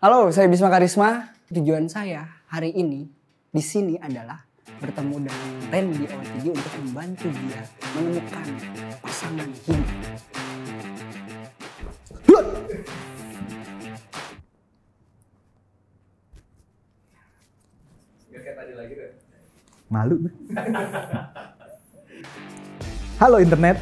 Halo, 0.00 0.32
saya 0.32 0.48
Bisma 0.48 0.72
Karisma. 0.72 1.28
Tujuan 1.52 1.84
saya 1.84 2.24
hari 2.48 2.72
ini 2.72 3.04
di 3.52 3.60
sini 3.60 4.00
adalah 4.00 4.40
bertemu 4.80 5.28
dengan 5.28 5.48
Randy 5.68 6.08
OTG 6.08 6.44
untuk 6.56 6.72
membantu 6.80 7.28
dia 7.28 7.60
menemukan 7.92 8.46
pasangan 9.04 9.48
hidup. 9.52 9.88
Malu. 19.92 20.16
Halo 23.20 23.36
internet. 23.36 23.76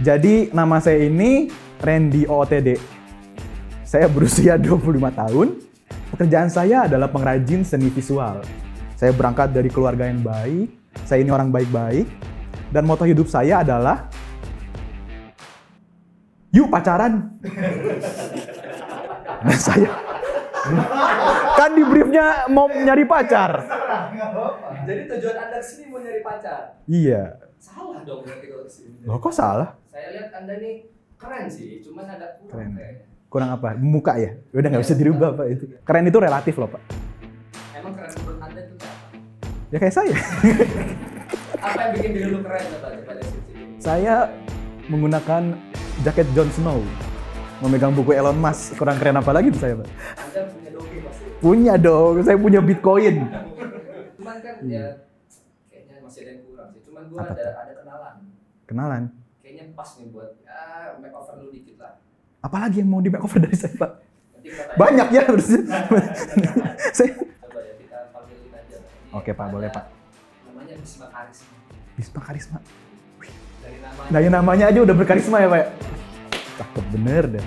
Jadi 0.00 0.48
nama 0.56 0.80
saya 0.80 1.04
ini 1.04 1.52
Randy 1.84 2.24
OOTD. 2.24 2.91
Saya 3.92 4.08
berusia 4.08 4.56
25 4.56 4.88
tahun. 5.12 5.60
Pekerjaan 6.16 6.48
saya 6.48 6.88
adalah 6.88 7.12
pengrajin 7.12 7.60
seni 7.60 7.92
visual. 7.92 8.40
Saya 8.96 9.12
berangkat 9.12 9.52
dari 9.52 9.68
keluarga 9.68 10.08
yang 10.08 10.24
baik. 10.24 10.72
Saya 11.04 11.20
ini 11.20 11.28
orang 11.28 11.52
baik-baik. 11.52 12.08
Dan 12.72 12.88
moto 12.88 13.04
hidup 13.04 13.28
saya 13.28 13.60
adalah 13.60 14.08
Yuk 16.56 16.72
pacaran. 16.72 17.12
Nah, 19.42 19.58
saya 19.58 19.90
kan 21.58 21.74
di 21.74 21.82
briefnya 21.82 22.46
mau 22.46 22.70
nyari 22.70 23.02
pacar. 23.02 23.58
Jadi 24.86 25.02
tujuan 25.10 25.34
Anda 25.34 25.58
ke 25.58 25.66
sini 25.66 25.90
mau 25.90 25.98
nyari 25.98 26.22
pacar? 26.22 26.78
Iya. 26.86 27.42
Salah 27.58 28.06
dong 28.06 28.22
berarti 28.22 28.46
kalau 28.46 28.64
ke 28.64 28.70
sini. 28.70 29.02
Loh 29.02 29.18
kok 29.18 29.34
salah? 29.34 29.74
Saya 29.90 30.14
lihat 30.14 30.30
Anda 30.30 30.62
nih 30.62 30.86
keren 31.18 31.50
sih, 31.50 31.82
cuman 31.82 32.06
ada 32.06 32.38
kurang 32.38 32.54
Keren. 32.54 32.70
kayaknya. 32.78 33.11
Kurang 33.32 33.48
apa? 33.48 33.72
Muka 33.80 34.20
ya? 34.20 34.36
Udah 34.52 34.68
nggak 34.68 34.84
bisa 34.84 34.92
dirubah 34.92 35.32
pak 35.32 35.46
itu. 35.48 35.64
Keren 35.88 36.04
itu 36.04 36.18
relatif 36.20 36.52
loh 36.60 36.68
pak. 36.68 36.82
Emang 37.72 37.96
keren 37.96 38.12
menurut 38.20 38.40
Anda 38.44 38.60
itu 38.60 38.74
apa? 38.76 38.92
Ya 39.72 39.78
kayak 39.80 39.94
saya. 39.96 40.12
Apa 41.62 41.78
yang 41.78 41.92
bikin 41.94 42.10
diri 42.12 42.26
lu 42.28 42.42
keren 42.42 42.66
coba 42.74 42.88
dulu. 42.90 43.14
saya 43.78 44.14
menggunakan 44.84 45.42
jaket 46.02 46.26
Jon 46.34 46.50
Snow. 46.50 46.82
Memegang 47.62 47.94
buku 47.94 48.12
Elon 48.12 48.36
Musk. 48.36 48.74
Kurang 48.74 48.98
keren 48.98 49.14
apa 49.14 49.30
lagi 49.30 49.48
tuh 49.48 49.62
saya 49.62 49.78
pak? 49.78 49.86
Anda 50.18 50.40
punya 50.50 50.70
doge 50.74 50.96
pasti. 51.00 51.24
Punya 51.38 51.74
dong. 51.78 52.14
Saya 52.20 52.36
punya 52.36 52.60
Bitcoin. 52.60 53.16
Cuman 54.18 54.36
kan 54.42 54.54
ya 54.66 54.86
kayaknya 55.70 55.96
masih 56.02 56.20
ada 56.20 56.30
yang 56.34 56.42
kurang 56.44 56.68
sih. 56.74 56.80
Cuman 56.84 57.02
gua 57.08 57.16
Hmm. 57.16 57.30
Apa 57.30 57.32
ada 57.32 57.48
ada 57.62 57.72
kenalan. 57.78 58.14
Kenalan. 58.66 59.02
Kayaknya 59.40 59.64
pas 59.72 59.90
nih 59.96 60.06
buat 60.10 60.30
ya 60.42 60.58
makeover 60.98 61.34
lu 61.38 61.46
dikit 61.48 61.76
lah. 61.78 61.94
Apalagi 62.42 62.82
yang 62.82 62.90
mau 62.90 62.98
di 62.98 63.06
makeover 63.06 63.46
dari 63.46 63.54
saya 63.54 63.70
pak? 63.78 63.90
Banyak 64.74 65.14
ya 65.14 65.22
harus. 65.30 65.46
saya 66.98 67.14
Coba 67.14 67.62
ya 67.62 67.74
kita 67.78 67.98
panggilin 68.10 68.50
aja. 68.50 68.76
Ini 68.82 69.14
Oke, 69.14 69.30
Pak, 69.30 69.46
boleh, 69.54 69.70
Pak. 69.70 69.84
Namanya 70.50 70.74
Bisma 70.82 71.06
Karisma. 71.06 71.54
Bisma 71.94 72.20
Karisma. 72.20 72.58
Dari 73.62 73.78
namanya. 73.78 74.10
Nah, 74.10 74.18
ya 74.18 74.30
namanya 74.34 74.64
aja 74.74 74.80
udah 74.82 74.96
berkarisma 74.98 75.38
ya 75.38 75.46
pak. 75.46 75.58
ya? 75.62 75.66
Cakep 76.58 76.84
bener 76.90 77.24
deh. 77.30 77.46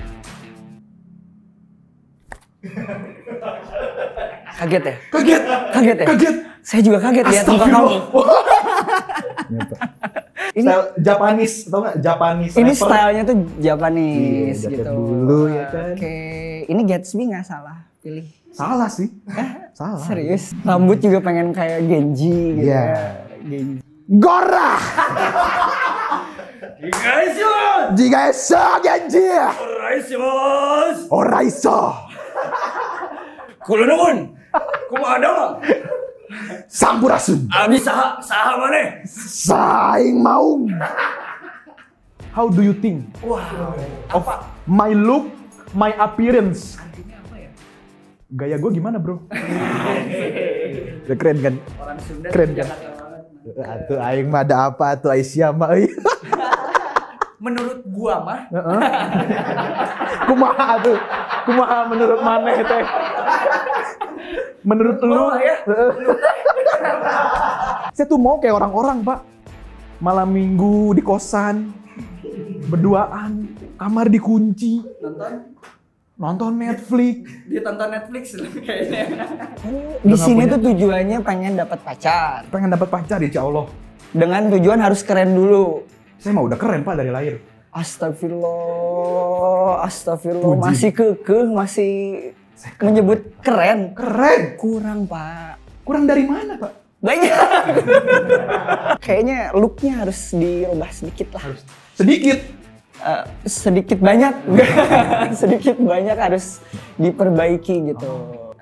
Kaget 4.56 4.84
ya? 4.88 4.96
Kaget. 5.12 5.42
Kaget 5.76 5.98
ya? 6.00 6.08
Kaget. 6.08 6.36
Saya 6.64 6.82
juga 6.82 6.98
kaget 7.04 7.26
lihat 7.28 7.46
muka 7.52 7.68
kamu. 7.68 8.00
Ini 10.56 10.64
Style 10.64 10.88
Japanese, 10.98 11.56
tau 11.68 11.80
nggak? 11.84 11.96
Japanese. 12.00 12.54
ini 12.56 12.72
rapper. 12.72 12.88
stylenya 12.88 13.24
tuh 13.24 13.38
Japanese 13.60 14.60
jaket 14.64 14.72
gitu. 14.80 14.88
dulu, 14.88 15.40
ya 15.52 15.66
kan? 15.68 15.86
Oke, 15.92 16.16
ini 16.66 16.82
Gatsby 16.82 17.24
nggak 17.28 17.44
salah 17.44 17.78
pilih. 18.00 18.24
Salah 18.56 18.88
sih. 18.88 19.12
Salah. 19.76 20.00
Serius? 20.00 20.56
Rambut 20.64 21.04
juga 21.04 21.20
pengen 21.20 21.52
kayak 21.52 21.84
Genji 21.84 22.56
gitu 22.56 22.72
Iya. 22.72 22.84
ya. 22.88 23.04
Genji. 23.44 23.84
Gora! 24.08 24.72
Jika 27.92 28.20
esa 28.30 28.78
genji! 28.80 29.28
Oraiso! 31.12 31.92
Kulo 33.60 33.84
nuwun. 33.84 34.18
Kumaha 34.88 35.18
Sampurasun! 36.66 37.48
Abi 37.54 37.78
saha 37.78 38.18
saha 38.22 38.58
maneh? 38.58 39.06
Saing 39.10 40.18
maung! 40.22 40.70
How 42.36 42.52
do 42.52 42.60
you 42.60 42.76
think 42.76 43.08
Wah, 43.24 43.72
of 44.12 44.28
my 44.68 44.92
look, 44.92 45.32
my 45.72 45.96
appearance? 45.96 46.76
Gaya 48.36 48.60
gue 48.60 48.72
gimana 48.76 49.00
bro? 49.00 49.24
Udah 51.06 51.16
keren 51.16 51.38
kan? 51.40 51.56
orang 51.80 52.00
Sunda 52.02 52.28
Keren 52.34 52.52
kan? 52.58 52.68
Atuh 53.46 54.02
aing 54.02 54.28
mah 54.28 54.42
ada 54.42 54.74
apa 54.74 54.98
tuh 54.98 55.14
Aisyah 55.14 55.54
mah 55.54 55.78
euy. 55.78 55.86
Menurut 57.38 57.86
gua 57.94 58.26
mah 58.26 58.50
Heeh. 58.50 58.82
Kumaha 60.26 60.82
tuh? 60.82 60.98
Kumaha 61.46 61.78
menurut 61.86 62.20
maneh 62.26 62.58
teh? 62.66 62.84
Menurut 64.66 64.98
lu? 64.98 65.14
Bawah 65.14 65.38
ya? 65.38 65.56
Saya 67.96 68.06
tuh 68.10 68.20
mau 68.20 68.42
kayak 68.42 68.60
orang-orang, 68.60 69.06
Pak. 69.06 69.20
Malam 70.04 70.36
minggu 70.36 70.92
di 70.92 71.00
kosan, 71.00 71.72
berduaan, 72.68 73.48
kamar 73.80 74.12
dikunci, 74.12 74.84
nonton 75.00 75.56
nonton 76.16 76.56
Netflix. 76.56 77.28
dia 77.48 77.60
tonton 77.60 77.92
Netflix 77.92 78.40
kayaknya. 78.68 79.04
Di 80.04 80.16
sini 80.16 80.48
tuh 80.48 80.60
tujuannya 80.60 81.20
pengen 81.24 81.56
dapat 81.60 81.80
pacar. 81.84 82.46
Pengen 82.52 82.70
dapat 82.72 82.90
pacar, 82.92 83.24
insya 83.24 83.42
Allah. 83.44 83.68
Dengan 84.16 84.48
tujuan 84.52 84.80
harus 84.80 85.04
keren 85.04 85.36
dulu. 85.36 85.84
Saya 86.20 86.34
mah 86.36 86.44
udah 86.48 86.58
keren, 86.60 86.84
Pak, 86.88 86.96
dari 86.96 87.12
lahir. 87.12 87.40
Astagfirullah, 87.76 89.84
astagfirullah. 89.84 90.56
Puji. 90.56 90.64
Masih 90.64 90.92
kekeh, 90.96 91.46
masih 91.52 91.92
menyebut 92.80 93.20
keren. 93.44 93.92
Keren! 93.92 94.56
Kurang, 94.56 95.04
Pak. 95.12 95.60
Kurang 95.84 96.08
dari 96.08 96.24
mana, 96.24 96.56
Pak? 96.56 96.85
Banyak. 97.06 97.34
Kayaknya 99.06 99.54
looknya 99.54 99.94
harus 100.02 100.20
dirubah 100.34 100.90
sedikit 100.90 101.38
lah. 101.38 101.46
Sedikit. 101.94 102.40
Eh, 102.96 103.24
sedikit 103.46 104.00
banyak. 104.02 104.34
sedikit 105.42 105.78
banyak 105.78 106.18
harus 106.18 106.66
diperbaiki 106.98 107.94
gitu. 107.94 108.10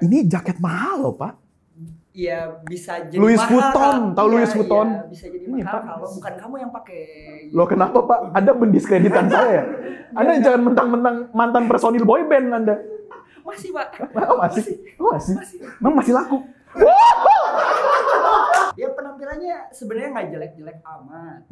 Ini 0.03 0.27
jaket 0.27 0.59
mahal 0.59 1.07
loh, 1.07 1.15
Pak. 1.15 1.39
Iya 2.13 2.61
bisa 2.61 3.09
jadi 3.09 3.17
Louis 3.17 3.41
mahal, 3.41 3.49
Vuitton, 3.49 3.97
tahu 4.13 4.27
Louis 4.37 4.45
Iya, 4.45 4.53
Vuitton? 4.53 4.87
iya, 4.93 5.01
bisa 5.09 5.25
jadi 5.33 5.45
Ini, 5.49 5.61
mahal 5.65 5.73
Pak. 5.73 5.81
kalau 5.89 6.07
bukan 6.13 6.33
kamu 6.37 6.55
yang 6.61 6.69
pakai. 6.69 7.01
Loh 7.49 7.65
kenapa 7.65 7.97
Pak? 8.05 8.19
Anda 8.37 8.51
mendiskreditan 8.53 9.25
saya? 9.33 9.61
Anda 10.21 10.31
jangan 10.37 10.61
mentang-mentang 10.61 11.15
mantan 11.33 11.65
personil 11.65 12.05
boyband 12.05 12.53
Anda. 12.53 12.75
Masih 13.43 13.75
pak. 13.75 13.97
Oh, 14.13 14.37
masih? 14.39 14.63
Oh, 15.01 15.11
masih? 15.11 15.35
Emang 15.81 15.93
masih 15.99 16.13
laku? 16.15 16.37
Ya 18.73 18.89
penampilannya 18.89 19.69
sebenarnya 19.69 20.09
nggak 20.11 20.27
jelek-jelek 20.33 20.77
amat. 20.81 21.45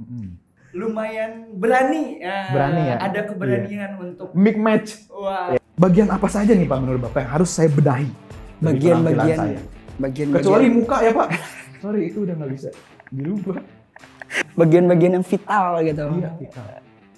Lumayan 0.74 1.54
berani. 1.54 2.18
Ya, 2.18 2.50
Berani 2.50 2.82
ya? 2.82 2.96
Ada 2.98 3.20
keberanian 3.30 3.92
untuk. 4.00 4.34
Mix 4.34 4.56
match. 4.58 4.90
Wah. 5.08 5.54
Bagian 5.78 6.10
apa 6.10 6.26
saja 6.26 6.52
nih 6.52 6.66
Pak 6.66 6.78
menurut 6.82 7.02
Bapak 7.06 7.22
yang 7.22 7.32
harus 7.32 7.50
saya 7.50 7.70
penampilan 7.70 8.10
Bagian-bagian. 8.64 9.38
saya? 9.38 9.60
Bagian. 9.98 10.28
Kecuali 10.34 10.68
muka 10.70 10.98
ya 11.02 11.12
Pak. 11.14 11.28
Sorry 11.78 12.02
itu 12.10 12.18
udah 12.26 12.34
nggak 12.38 12.52
bisa 12.52 12.70
dirubah. 13.10 13.62
bagian-bagian 14.56 15.20
yang 15.20 15.26
vital 15.28 15.84
gitu. 15.84 16.06
Iya, 16.18 16.30
kita. 16.40 16.64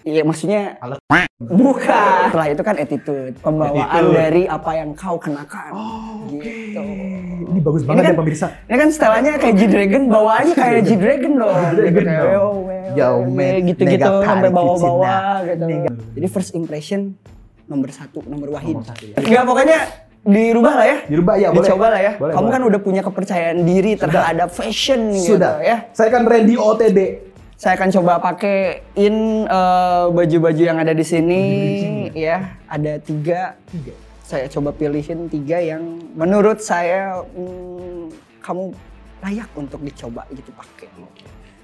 Iya 0.04 0.22
maksudnya 0.22 0.76
Alat. 0.78 1.00
bukan. 1.40 2.28
Setelah 2.28 2.48
itu 2.52 2.62
kan 2.62 2.76
attitude, 2.76 3.34
pembawaan 3.40 3.80
Attitude. 4.04 4.12
dari 4.14 4.44
apa 4.46 4.72
yang 4.76 4.92
kau 4.92 5.16
kenakan. 5.16 5.72
Oh. 5.72 6.28
Gitu. 6.28 6.84
Ini 7.46 7.60
bagus 7.60 7.82
Ini 7.82 7.88
banget 7.88 8.04
kan- 8.04 8.12
ya 8.12 8.20
pemirsa. 8.20 8.48
Ini 8.68 8.76
kan 8.78 8.90
stylenya 8.92 9.32
kayak 9.38 9.56
G-Dragon, 9.56 10.04
bawaannya 10.08 10.54
kayak 10.54 10.82
G-Dragon 10.84 11.34
dong. 11.34 11.56
G-Dragon 11.74 12.04
dong. 12.04 12.28
Yo, 12.28 12.46
Yo, 12.94 13.10
man, 13.24 13.32
man, 13.34 13.56
gitu-gitu 13.66 14.12
sampai 14.22 14.50
Cina. 14.52 15.16
gitu. 15.42 15.66
Jadi 16.14 16.28
first 16.28 16.52
impression 16.54 17.16
nomor 17.66 17.90
satu, 17.90 18.20
nomor 18.28 18.52
wahid. 18.52 18.76
Nomor 18.76 18.86
satu, 18.86 19.04
ya. 19.08 19.16
Enggak, 19.18 19.44
pokoknya 19.48 19.78
dirubah 20.22 20.74
lah 20.78 20.86
ya. 20.86 20.98
Dirubah 21.08 21.36
ya, 21.38 21.48
boleh. 21.50 21.64
Dicoba 21.64 21.88
lah 21.90 22.02
ya. 22.02 22.12
Boleh, 22.16 22.34
Kamu 22.34 22.44
boleh. 22.44 22.54
kan 22.54 22.62
udah 22.68 22.80
punya 22.82 23.02
kepercayaan 23.02 23.58
diri 23.64 23.96
terhadap 23.96 24.52
fashion 24.52 25.16
Sudah. 25.16 25.64
gitu 25.64 25.66
ya. 25.66 25.78
Saya 25.96 26.12
kan 26.12 26.28
Randy 26.28 26.56
OTD. 26.56 27.00
Saya 27.64 27.80
akan 27.80 27.96
coba 27.96 28.20
pakein 28.20 29.16
eh, 29.48 30.06
baju-baju 30.12 30.64
yang 30.68 30.84
ada 30.84 30.92
di 30.92 31.06
sini, 31.08 31.44
ya. 32.12 32.60
Ada 32.68 33.00
tiga. 33.00 33.56
Tiga. 33.72 33.96
Saya 34.28 34.52
coba 34.52 34.76
pilihin 34.76 35.32
tiga 35.32 35.64
yang 35.64 35.80
menurut 36.12 36.60
saya 36.60 37.24
hmm, 37.24 38.12
kamu 38.44 38.76
layak 39.24 39.48
untuk 39.56 39.80
dicoba 39.80 40.28
gitu 40.36 40.52
pakai. 40.52 40.92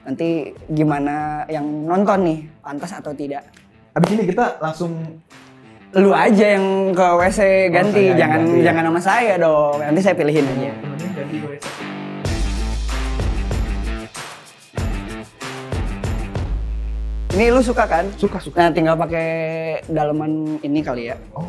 Nanti 0.07 0.55
gimana 0.71 1.43
yang 1.51 1.67
nonton 1.67 2.19
nih, 2.23 2.39
pantas 2.63 2.95
atau 2.95 3.11
tidak? 3.11 3.43
Abis 3.91 4.15
ini 4.15 4.23
kita 4.31 4.55
langsung 4.63 5.03
Lu 5.99 6.13
aja 6.15 6.53
yang 6.55 6.95
ke 6.95 7.07
WC 7.17 7.39
ganti, 7.75 8.13
yang 8.13 8.19
jangan 8.23 8.41
ganti, 8.45 8.55
ya. 8.61 8.65
jangan 8.71 8.83
sama 8.87 9.01
saya 9.03 9.33
dong. 9.35 9.83
Nanti 9.83 9.99
saya 9.99 10.15
pilihin 10.15 10.47
aja. 10.47 10.71
Ini 17.29 17.53
lu 17.53 17.61
suka 17.61 17.85
kan? 17.85 18.09
Suka 18.17 18.41
suka. 18.41 18.57
Nah, 18.57 18.73
tinggal 18.73 18.97
pakai 18.97 19.27
daleman 19.85 20.57
ini 20.65 20.81
kali 20.81 21.13
ya. 21.13 21.15
Oh. 21.37 21.45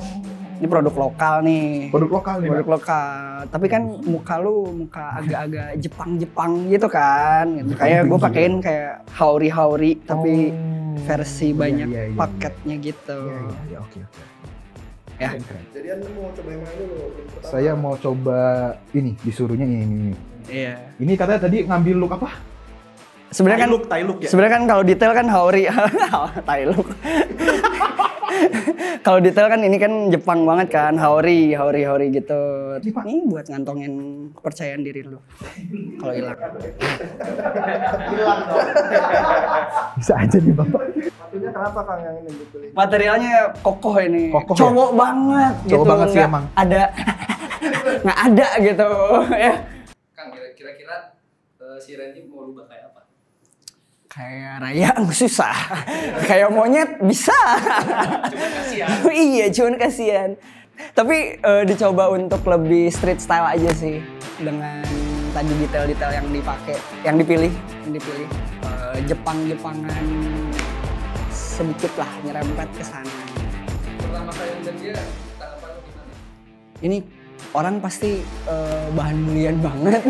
Ini 0.61 0.69
produk 0.69 0.93
lokal 0.93 1.41
nih. 1.41 1.88
Produk 1.88 2.21
lokal 2.21 2.37
nih. 2.44 2.49
Produk 2.53 2.69
lokal. 2.77 3.49
Tapi 3.49 3.67
kan 3.73 3.82
muka 4.05 4.37
lu 4.37 4.69
muka 4.77 5.17
agak-agak 5.17 5.81
Jepang-Jepang 5.81 6.69
gitu 6.69 6.85
kan. 6.85 7.65
Gitu. 7.65 7.73
Kayak 7.81 8.12
gue 8.12 8.19
pakein 8.21 8.55
kayak 8.61 9.09
hauri-hauri 9.17 9.97
tapi 10.05 10.53
Oh. 10.53 11.00
versi 11.06 11.55
Iya, 11.55 11.56
banyak 11.56 11.88
iya, 11.88 12.03
iya, 12.12 12.19
paketnya 12.19 12.75
gitu. 12.82 13.19
Iya, 13.25 13.41
iya, 13.41 13.61
iya, 13.73 13.79
oke 13.81 13.99
oke. 14.05 14.23
Ya. 15.17 15.31
Jadi 15.73 15.88
anda 15.97 16.06
mau 16.12 16.29
coba 16.29 16.49
yang 16.53 16.61
mana 16.61 16.75
dulu? 16.77 16.97
Saya 17.41 17.73
mau 17.73 17.94
coba 17.97 18.41
ini 18.93 19.17
disuruhnya 19.25 19.65
ini 19.65 19.77
ini. 19.81 19.97
ini. 19.97 20.12
Iya. 20.44 20.75
Ini 21.00 21.12
katanya 21.17 21.41
tadi 21.49 21.56
ngambil 21.65 21.94
look 21.97 22.12
apa? 22.21 22.50
Sebenarnya 23.31 23.61
kan 23.62 23.71
look 23.71 23.85
Sebenarnya 24.21 24.53
kan 24.53 24.65
kalau 24.67 24.82
detail 24.82 25.12
kan 25.12 25.27
hauri, 25.27 25.65
tai 26.43 26.67
lu. 26.67 26.75
kalau 29.00 29.19
detail 29.19 29.47
kan 29.47 29.61
ini 29.61 29.77
kan 29.77 29.93
Jepang 30.09 30.43
banget 30.43 30.69
kan, 30.71 30.94
haori, 30.94 31.50
haori, 31.53 31.82
haori 31.82 32.06
gitu. 32.11 32.41
Ini, 32.79 32.91
Pak. 32.91 33.03
Ini 33.05 33.23
buat 33.25 33.47
ngantongin 33.47 33.93
kepercayaan 34.35 34.82
diri 34.82 35.03
lu. 35.05 35.19
Kalau 35.97 36.12
hilang. 36.12 36.35
Bisa 39.97 40.12
aja 40.17 40.37
nih 40.37 40.50
bapak. 40.53 40.82
Satunya 41.21 41.50
kenapa 41.53 41.81
Kang 41.85 42.00
yang 42.00 42.17
ini 42.19 42.31
dipilih? 42.35 42.69
Materialnya 42.73 43.35
kokoh 43.61 43.97
ini. 44.00 44.25
Kokoh 44.31 44.55
ya? 44.55 44.61
Cowok 44.61 44.91
banget 44.93 45.55
Cowok 45.61 45.71
gitu. 45.71 45.87
banget 45.87 46.09
sih 46.09 46.21
emang. 46.21 46.44
Ada 46.56 46.82
nggak 48.05 48.19
ada 48.27 48.47
gitu 48.59 48.88
ya. 49.47 49.55
Kang 50.12 50.29
kira- 50.31 50.53
kira-kira 50.55 50.97
eh, 51.61 51.79
si 51.79 51.94
Randy 51.94 52.27
mau 52.27 52.43
rubah 52.44 52.67
kayak 52.67 52.85
apa? 52.87 52.90
Kayak 54.20 54.55
Raya 54.61 54.90
susah. 55.25 55.56
Kayak 56.28 56.49
monyet 56.52 56.90
bisa. 57.00 57.32
Cuma 58.28 58.46
kasihan. 58.52 58.88
iya, 59.32 59.46
cuman 59.49 59.75
kasihan. 59.81 60.31
Tapi 60.93 61.40
eh, 61.40 61.62
dicoba 61.64 62.12
untuk 62.12 62.44
lebih 62.44 62.93
street 62.93 63.25
style 63.25 63.49
aja 63.49 63.72
sih 63.72 64.05
dengan 64.37 64.84
tadi 65.32 65.52
detail-detail 65.64 66.12
yang 66.20 66.28
dipakai, 66.28 66.76
yang 67.05 67.17
dipilih, 67.17 67.52
yang 67.88 67.93
dipilih 67.96 68.28
Eh, 68.90 68.99
Jepang-Jepangan 69.06 70.05
sedikit 71.31 71.93
lah 71.94 72.11
nyerempet 72.26 72.69
ke 72.75 72.82
sana. 72.82 73.14
Pertama 74.02 74.34
kali 74.34 74.50
dia? 74.82 74.99
Ini 76.81 76.99
orang 77.50 77.82
pasti 77.82 78.23
eh, 78.47 78.87
bahan 78.94 79.17
bulian 79.26 79.56
banget, 79.58 80.02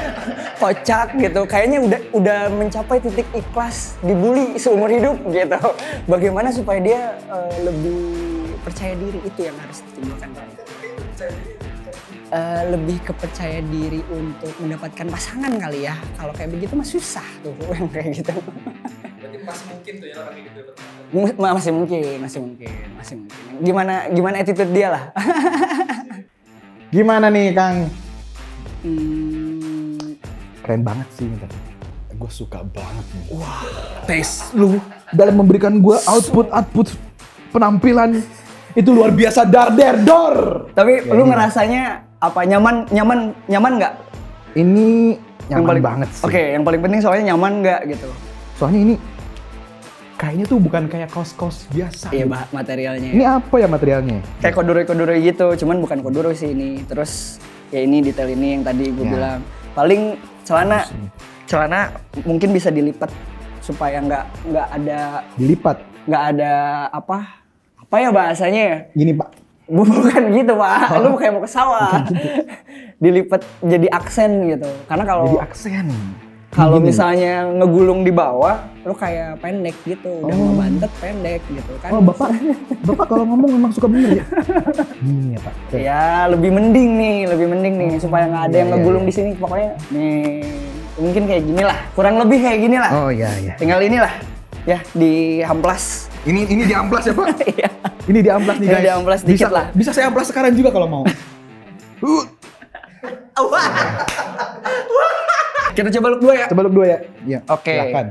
kocak 0.62 1.14
gitu. 1.20 1.40
Kayaknya 1.44 1.78
udah 1.84 2.00
udah 2.16 2.40
mencapai 2.48 2.98
titik 3.04 3.28
ikhlas 3.32 4.00
dibully 4.00 4.56
seumur 4.56 4.88
hidup 4.88 5.16
gitu. 5.28 5.60
Bagaimana 6.08 6.48
supaya 6.48 6.80
dia 6.80 7.00
eh, 7.28 7.54
lebih 7.64 8.00
percaya 8.64 8.94
diri 8.96 9.20
itu 9.20 9.40
yang 9.44 9.56
harus 9.60 9.84
ditimbulkan. 9.92 10.30
Eh, 12.28 12.62
lebih 12.68 13.00
kepercaya 13.08 13.64
diri 13.64 14.04
untuk 14.12 14.52
mendapatkan 14.60 15.08
pasangan 15.08 15.48
kali 15.56 15.88
ya. 15.88 15.96
Kalau 16.20 16.32
kayak 16.36 16.52
begitu 16.52 16.76
mah 16.76 16.84
susah 16.84 17.24
tuh 17.40 17.56
yang 17.72 17.88
kayak 17.88 18.20
gitu. 18.20 18.32
Berarti 18.36 19.38
masih 19.44 19.64
mungkin 19.72 19.94
tuh 19.96 20.08
ya 20.12 20.16
orang 20.20 20.34
kayak 20.36 20.46
gitu 20.52 20.72
M- 21.08 21.36
masih 21.40 21.72
mungkin, 21.72 22.16
masih 22.20 22.40
mungkin, 22.44 22.72
masih 23.00 23.14
mungkin. 23.16 23.40
Gimana 23.64 23.94
gimana 24.12 24.36
attitude 24.44 24.72
dia 24.76 24.88
lah. 24.92 25.04
Gimana 26.88 27.28
nih 27.28 27.52
Kang? 27.52 27.76
Hmm, 28.80 30.16
Keren 30.62 30.80
banget 30.80 31.08
sih 31.12 31.26
ini 31.26 31.36
Gue 32.16 32.30
suka 32.32 32.64
banget 32.64 33.04
nih. 33.12 33.24
Wah, 33.30 33.62
tes 34.08 34.50
lu 34.50 34.80
dalam 35.10 35.38
memberikan 35.38 35.78
gue 35.78 35.96
output 36.02 36.48
output 36.48 36.88
penampilan 37.48 38.18
itu 38.72 38.90
luar 38.90 39.12
biasa 39.12 39.44
dar 39.44 39.70
der 39.70 40.00
dor. 40.00 40.66
Tapi 40.72 41.04
Ya, 41.04 41.12
lu 41.12 41.22
ini. 41.22 41.30
ngerasanya 41.30 41.82
apa 42.18 42.40
nyaman 42.42 42.88
nyaman 42.88 43.18
nyaman 43.46 43.72
nggak? 43.78 43.94
Ini 44.56 44.86
nyaman 45.46 45.66
paling 45.68 45.84
banget 45.84 46.08
sih. 46.10 46.24
Oke, 46.24 46.42
yang 46.56 46.64
paling 46.64 46.80
penting 46.80 47.00
soalnya 47.00 47.24
nyaman 47.30 47.52
nggak 47.62 47.80
gitu. 47.86 48.08
Soalnya 48.56 48.80
ini 48.82 48.94
kayaknya 50.18 50.44
tuh 50.44 50.58
bukan 50.58 50.84
kayak 50.84 51.08
kaos-kaos 51.08 51.70
biasa. 51.70 52.10
Iya, 52.10 52.26
gitu. 52.26 52.34
bah 52.34 52.44
materialnya. 52.50 53.10
Ini 53.14 53.24
apa 53.24 53.54
ya 53.56 53.66
materialnya? 53.66 54.18
Kayak 54.42 54.54
kodure-kodure 54.54 55.14
gitu, 55.22 55.46
cuman 55.56 55.78
bukan 55.78 55.98
kodure 56.02 56.34
sih 56.34 56.50
ini. 56.50 56.82
Terus 56.82 57.38
ya 57.70 57.80
ini 57.80 58.02
detail 58.02 58.28
ini 58.28 58.58
yang 58.58 58.62
tadi 58.62 58.90
gue 58.90 59.00
Ya. 59.00 59.12
bilang. 59.14 59.38
Paling 59.72 60.02
celana 60.42 60.82
celana 61.46 61.94
mungkin 62.26 62.50
bisa 62.50 62.68
dilipat 62.68 63.08
supaya 63.62 64.02
nggak 64.02 64.24
nggak 64.44 64.68
ada 64.74 65.00
Dilipat. 65.38 65.76
nggak 66.04 66.22
ada 66.34 66.52
apa 66.90 67.18
apa 67.78 67.94
ya 67.96 68.08
bahasanya 68.10 68.60
ya? 68.60 68.76
Gini 68.92 69.14
pak. 69.14 69.30
Bukan 69.68 70.22
gitu 70.32 70.56
pak, 70.56 70.96
Oh. 70.96 71.04
lu 71.04 71.14
kayak 71.14 71.32
mau 71.32 71.44
ke 71.44 71.48
sawah. 71.48 72.00
Dilipat 73.04 73.44
jadi 73.60 73.86
aksen 73.88 74.48
gitu. 74.48 74.66
Karena 74.88 75.04
kalau 75.04 75.24
Jadi 75.28 75.38
aksen. 75.44 75.86
Kalau 76.58 76.82
misalnya 76.82 77.46
ngegulung 77.54 78.02
di 78.02 78.10
bawah, 78.10 78.58
lu 78.82 78.90
kayak 78.90 79.38
pendek 79.38 79.78
gitu, 79.86 80.26
udah 80.26 80.34
Oh. 80.34 80.42
ngebantet 80.50 80.90
pendek 80.98 81.40
gitu 81.46 81.72
kan. 81.78 81.90
Oh 81.94 82.02
bapak, 82.02 82.34
bapak 82.82 83.06
kalau 83.06 83.24
ngomong 83.30 83.50
memang 83.54 83.70
suka 83.70 83.86
bener 83.86 84.18
ya? 84.18 84.24
Gini 84.98 85.38
ya 85.38 85.38
pak. 85.38 85.54
Ya 85.70 86.02
lebih 86.26 86.50
mending 86.50 86.90
nih, 86.98 87.18
lebih 87.30 87.46
mending 87.46 87.74
nih 87.78 87.90
supaya 88.02 88.26
nggak 88.26 88.42
ada 88.50 88.50
iya, 88.50 88.58
yang 88.58 88.68
iya, 88.68 88.74
ngegulung 88.74 89.04
iya. 89.06 89.08
di 89.08 89.14
sini. 89.14 89.30
Pokoknya 89.38 89.70
nih 89.94 90.18
mungkin 90.98 91.22
kayak 91.30 91.42
gini 91.46 91.62
lah, 91.62 91.78
kurang 91.94 92.14
lebih 92.18 92.38
kayak 92.42 92.58
gini 92.58 92.76
lah. 92.82 92.90
Oh 92.90 93.10
iya 93.14 93.30
iya. 93.38 93.54
Tinggal 93.54 93.78
inilah 93.78 94.12
ya 94.66 94.78
di 94.98 95.38
hamplas. 95.46 96.10
Ini 96.26 96.42
ini 96.50 96.62
di 96.66 96.74
amplas 96.74 97.06
ya 97.06 97.14
pak? 97.14 97.26
Iya. 97.54 97.70
Ini 98.08 98.18
di 98.24 98.30
amplas 98.32 98.56
nih 98.58 98.66
Ini 98.66 98.74
guys. 98.74 98.82
di 98.82 98.90
amplas 98.90 99.20
dikit 99.22 99.46
bisa, 99.46 99.48
lah. 99.54 99.66
Bisa 99.70 99.90
saya 99.94 100.10
amplas 100.10 100.26
sekarang 100.26 100.58
juga 100.58 100.74
kalau 100.74 100.90
mau. 100.90 101.04
Uh, 102.02 102.24
Kita 105.78 105.94
coba 105.94 106.06
look 106.10 106.20
dua 106.20 106.34
ya. 106.34 106.46
coba 106.46 106.60
look 106.60 106.74
dua 106.74 106.86
ya. 106.88 106.98
Iya. 107.22 107.38
Oke. 107.46 107.70
Silakan. 107.72 108.06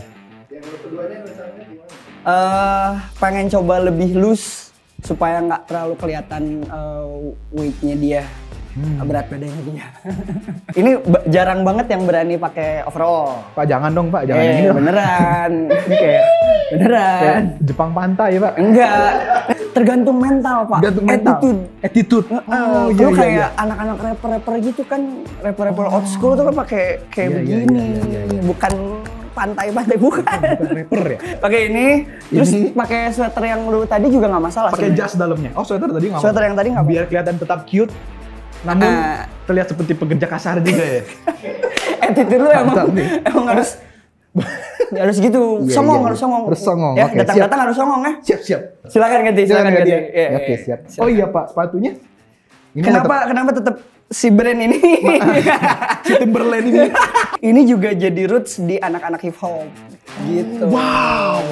Yang 0.48 0.64
keduanya 0.80 1.18
rencananya 1.20 1.64
gimana? 1.66 1.96
eh 2.28 2.90
pengen 3.18 3.48
coba 3.50 3.76
lebih 3.82 4.10
loose 4.14 4.72
supaya 5.00 5.40
nggak 5.40 5.62
terlalu 5.66 5.94
kelihatan 5.96 6.44
eh, 6.64 7.06
weightnya 7.50 7.96
dia 7.98 8.24
Hmm. 8.72 9.02
berat 9.02 9.26
badannya 9.26 9.64
dia 9.66 9.90
ini 10.80 11.02
jarang 11.28 11.66
banget 11.66 11.90
yang 11.90 12.06
berani 12.06 12.38
pakai 12.38 12.86
overall 12.86 13.42
Pak 13.52 13.66
jangan 13.66 13.90
dong 13.90 14.14
pak, 14.14 14.30
jangan 14.30 14.38
eh 14.40 14.54
ini 14.54 14.70
beneran 14.70 15.52
ini 15.90 15.96
kayak 15.98 16.24
beneran 16.70 17.18
Kayak 17.18 17.42
Jepang 17.66 17.90
pantai 17.92 18.30
ya 18.30 18.40
pak. 18.40 18.54
enggak 18.56 19.12
tergantung 19.78 20.18
mental 20.18 20.58
pak 20.66 20.80
Gantung 20.82 21.06
mental. 21.06 21.38
attitude 21.38 21.62
Attitude. 21.80 22.26
Oh, 22.28 22.90
iya, 22.90 22.98
lu 22.98 23.08
iya, 23.08 23.08
kayak 23.14 23.34
iya. 23.38 23.48
anak-anak 23.56 23.98
rapper-rapper 24.02 24.54
gitu 24.60 24.82
kan 24.84 25.02
rapper-rapper 25.40 25.86
old 25.88 26.06
school 26.06 26.34
tuh 26.34 26.44
kan 26.44 26.56
pakai 26.58 26.84
kayak 27.08 27.30
Iya, 27.30 27.38
iya, 27.38 27.38
begini 27.38 27.78
iya, 27.78 28.02
iya, 28.04 28.22
iya. 28.28 28.42
bukan 28.42 28.74
pantai-pantai 29.32 29.98
bukan 29.98 30.26
Bukan 30.26 30.70
rapper 30.74 31.02
ya? 31.06 31.18
pakai 31.46 31.60
ini, 31.70 31.88
terus 32.28 32.50
pakai 32.74 33.00
sweater 33.12 33.44
yang 33.46 33.62
lu 33.66 33.86
tadi 33.86 34.10
juga 34.10 34.26
nggak 34.28 34.44
masalah 34.44 34.70
Pakai 34.74 34.92
jas 34.92 35.14
dalamnya. 35.14 35.54
Oh 35.54 35.62
sweater 35.62 35.94
tadi 35.94 36.10
nggak 36.10 36.22
Sweater 36.22 36.42
yang 36.42 36.56
tadi 36.58 36.70
nggak 36.74 36.86
Biar 36.86 37.04
kelihatan 37.06 37.36
tetap 37.38 37.60
cute. 37.64 37.94
Namun 38.66 38.90
Ah. 38.90 39.30
terlihat 39.46 39.70
seperti 39.70 39.94
pekerja 39.94 40.26
kasar 40.26 40.58
juga 40.60 40.82
ya. 40.82 41.02
attitude 42.10 42.42
lu 42.42 42.50
emang 42.50 42.76
emang 43.30 43.46
harus 43.48 43.78
harus 44.88 45.18
gitu 45.18 45.42
Iya, 45.60 45.74
songong 45.74 46.00
iya, 46.00 46.08
harus 46.08 46.20
songong 46.20 46.44
harus 46.48 46.62
songong, 46.62 46.94
ya 46.96 47.06
oke, 47.06 47.16
datang-datang 47.18 47.60
harus 47.68 47.76
songong 47.76 48.02
ya 48.02 48.14
Siap 48.24 48.42
siap. 48.42 48.62
silakan 48.88 49.20
ganti 49.26 49.42
silakan 49.44 49.64
Silakan 49.68 49.74
ganti 49.76 49.90
dia. 49.90 50.00
Iya, 50.00 50.28
Oke 50.34 50.48
iya. 50.48 50.58
siap. 50.64 50.80
Oh 50.98 51.10
iya 51.10 51.26
pak, 51.28 51.46
sepatunya. 51.52 51.92
Ini 52.72 52.82
kenapa 52.84 53.16
kenapa 53.26 53.52
tetap 53.52 53.76
si 54.08 54.28
brand 54.30 54.60
ini 54.62 54.78
si 56.08 56.14
Timberland 56.16 56.66
ini? 56.66 56.80
ini 57.50 57.62
juga 57.64 57.90
jadi 57.92 58.22
roots 58.24 58.62
di 58.62 58.78
anak-anak 58.78 59.20
hip 59.20 59.38
hop 59.38 59.68
gitu 60.24 60.64
Wow. 60.70 61.44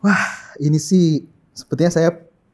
Wah, 0.00 0.24
ini 0.56 0.80
sih 0.80 1.28
sepertinya 1.52 1.92
saya 1.92 2.10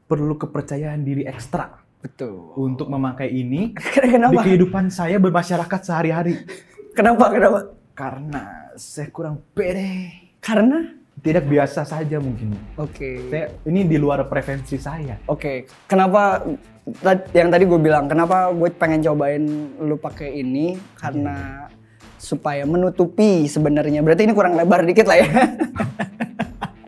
perlu 0.07 0.33
kepercayaan 0.33 1.03
diri 1.03 1.23
ekstra 1.23 1.83
betul 1.97 2.55
untuk 2.55 2.87
memakai 2.87 3.27
ini 3.27 3.75
di 4.03 4.09
kenapa 4.09 4.39
kehidupan 4.39 4.87
saya 4.87 5.17
bermasyarakat 5.17 5.79
sehari-hari. 5.81 6.39
kenapa 6.91 7.29
kenapa 7.29 7.59
Karena 7.91 8.43
saya 8.73 9.09
kurang 9.09 9.41
pede. 9.51 10.13
karena 10.37 10.93
tidak 11.17 11.43
biasa 11.43 11.81
saja 11.81 12.21
mungkin. 12.21 12.53
Oke. 12.77 13.25
Saya 13.27 13.49
ini 13.65 13.81
di 13.83 13.97
luar 13.97 14.21
preferensi 14.23 14.77
saya. 14.77 15.17
Oke, 15.25 15.65
kenapa 15.83 16.45
ta- 16.95 17.25
yang 17.33 17.49
tadi 17.49 17.65
gue 17.65 17.75
bilang 17.75 18.05
kenapa 18.05 18.53
gue 18.53 18.69
pengen 18.71 19.01
cobain 19.01 19.41
lu 19.81 19.97
pakai 19.97 20.37
ini 20.37 20.77
karena 20.93 21.65
supaya 22.17 22.63
menutupi 22.63 23.45
sebenarnya 23.45 23.99
berarti 23.99 24.23
ini 24.23 24.33
kurang 24.33 24.53
lebar 24.53 24.85
dikit 24.85 25.09
lah 25.09 25.17
ya. 25.17 25.25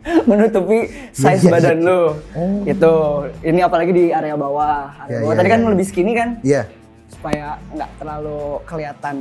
menutupi 0.28 0.78
size 1.10 1.42
iya, 1.42 1.50
badan 1.50 1.78
iya. 1.78 1.86
lu. 1.86 2.02
Oh. 2.32 2.62
Itu 2.64 2.92
ini 3.42 3.60
apalagi 3.60 3.90
di 3.90 4.04
area 4.10 4.34
bawah. 4.34 4.92
Area 5.04 5.10
Iya, 5.10 5.18
bawah 5.20 5.32
iya, 5.32 5.38
tadi 5.38 5.48
kan 5.48 5.60
iya. 5.60 5.68
lebih 5.68 5.86
skinny 5.86 6.12
kan 6.12 6.28
Iya. 6.40 6.62
supaya 7.06 7.46
nggak 7.70 7.90
terlalu 7.96 8.40
kelihatan. 8.64 9.16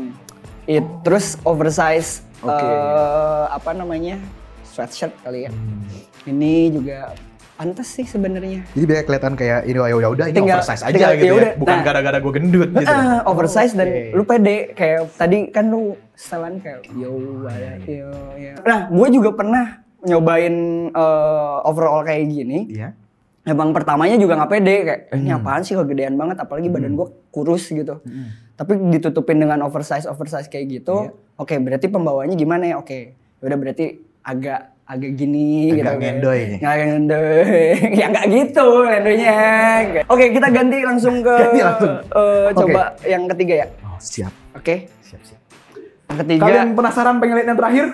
It 0.66 0.86
terus 1.02 1.34
oversize 1.44 2.22
Oke. 2.40 2.54
eh, 2.56 3.46
apa 3.50 3.72
namanya? 3.74 4.18
sweatshirt 4.70 5.12
kali 5.20 5.44
ya. 5.44 5.52
Hmm. 5.52 5.82
Ini 6.24 6.72
juga 6.72 7.12
pantas 7.58 7.92
sih 7.92 8.08
sebenarnya. 8.08 8.64
Jadi 8.72 8.86
biar 8.88 9.04
kelihatan 9.04 9.36
kayak 9.36 9.68
ini 9.68 9.76
ya 9.76 10.08
udah 10.08 10.26
ini 10.30 10.38
Tinggal- 10.38 10.64
oversize 10.64 10.80
aja 10.80 10.94
tinggal- 10.94 11.12
gitu 11.12 11.20
ya 11.20 11.28
ya. 11.28 11.36
udah. 11.36 11.52
Bukan 11.58 11.76
Nah. 11.76 11.84
gara-gara 11.84 12.18
gue 12.22 12.32
gendut 12.32 12.70
gitu. 12.72 12.88
Ah, 12.88 13.20
oversize 13.28 13.74
dan 13.76 13.88
Oke. 13.90 14.16
lu 14.16 14.24
pede 14.24 14.58
kayak 14.72 15.12
tadi 15.18 15.38
kan 15.52 15.68
lu 15.68 15.82
setelan 16.16 16.64
kayak 16.64 16.88
yo 16.94 17.12
ada 17.44 17.76
yo 17.84 18.08
yo. 18.38 18.54
Nah, 18.64 18.88
gue 18.88 19.08
juga 19.12 19.30
pernah 19.34 19.66
nyobain 20.02 20.56
eh, 20.90 21.58
overall 21.64 22.02
kayak 22.02 22.24
gini. 22.26 22.60
Iya. 22.70 22.96
Emang 23.44 23.74
pertamanya 23.74 24.14
juga 24.16 24.36
nggak 24.36 24.52
pede 24.52 24.76
kayak 24.84 25.00
eh, 25.02 25.16
Hmm. 25.16 25.22
ini 25.22 25.32
apaan 25.32 25.64
sih 25.64 25.74
kegedean 25.74 26.14
banget 26.14 26.38
apalagi 26.38 26.68
badan 26.68 26.94
gue 26.94 27.08
kurus 27.30 27.68
gitu. 27.68 27.98
Tapi 28.54 28.72
ditutupin 28.92 29.40
dengan 29.40 29.64
oversize 29.64 30.06
oversize 30.06 30.46
kayak 30.46 30.66
gitu. 30.70 31.08
Iya. 31.08 31.12
Oke, 31.36 31.56
berarti 31.58 31.88
pembawanya 31.88 32.36
gimana 32.36 32.68
ya? 32.68 32.76
Oke. 32.78 33.16
Udah 33.40 33.56
berarti 33.56 33.96
agak 34.22 34.76
agak 34.84 35.12
gini 35.16 35.70
Agak 35.72 35.78
gitu. 35.78 35.92
ngendoy. 36.02 36.42
Nggak 36.60 36.76
ngendoy. 36.76 37.62
ya 38.02 38.06
nggak 38.10 38.26
gitu 38.28 38.68
ngendoynya. 38.84 39.38
Oke, 40.06 40.26
kita 40.34 40.48
ganti 40.50 40.78
langsung 40.82 41.16
ke 41.22 41.30
Ganti 41.32 41.60
langsung. 41.62 41.94
Oke. 42.10 42.54
coba 42.58 42.82
yang 43.06 43.24
ketiga 43.30 43.54
ya. 43.56 43.68
Oh, 43.86 43.98
siap. 43.98 44.34
Oke. 44.52 44.90
Siap, 45.00 45.22
siap. 45.24 45.42
Yang 46.10 46.18
ketiga 46.26 46.42
Kalian 46.44 46.70
penasaran 46.74 47.16
pengen 47.18 47.36
lihat 47.38 47.48
yang 47.48 47.60
terakhir? 47.62 47.86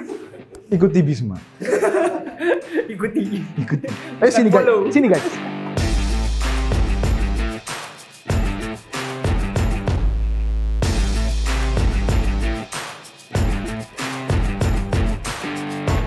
Ikuti 0.65 0.99
Bisma. 0.99 1.37
ikuti. 2.93 3.41
Ikuti. 3.59 3.87
Ayo 4.21 4.31
sini 4.31 4.49
guys. 4.51 4.67
Sini 4.91 5.07
guys. 5.07 5.27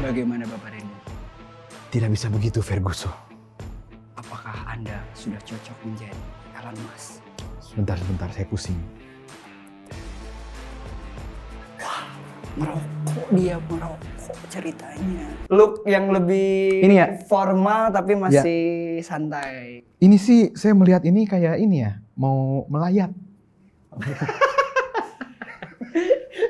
Bagaimana 0.08 0.44
Bapak 0.48 0.72
Reni? 0.72 0.96
Tidak 1.92 2.10
bisa 2.10 2.26
begitu 2.32 2.58
Ferguson. 2.64 3.12
Apakah 4.18 4.56
Anda 4.66 4.98
sudah 5.14 5.38
cocok 5.44 5.78
menjadi 5.84 6.16
Elon 6.58 6.74
Musk? 6.88 7.22
Sebentar, 7.62 7.94
sebentar, 8.00 8.28
saya 8.32 8.48
pusing. 8.48 8.97
Merokok 12.58 13.28
dia 13.38 13.56
merokok 13.70 14.18
ceritanya. 14.50 15.26
Look 15.46 15.86
yang 15.86 16.10
lebih 16.10 16.82
Ini 16.82 16.94
ya? 16.98 17.06
formal 17.30 17.94
tapi 17.94 18.18
masih 18.18 18.62
santai. 19.06 19.86
Ini 20.02 20.16
sih 20.18 20.50
saya 20.58 20.74
melihat 20.74 21.06
ini 21.06 21.22
kayak 21.22 21.62
ini 21.62 21.86
ya, 21.86 22.02
mau 22.18 22.66
melayat. 22.66 23.14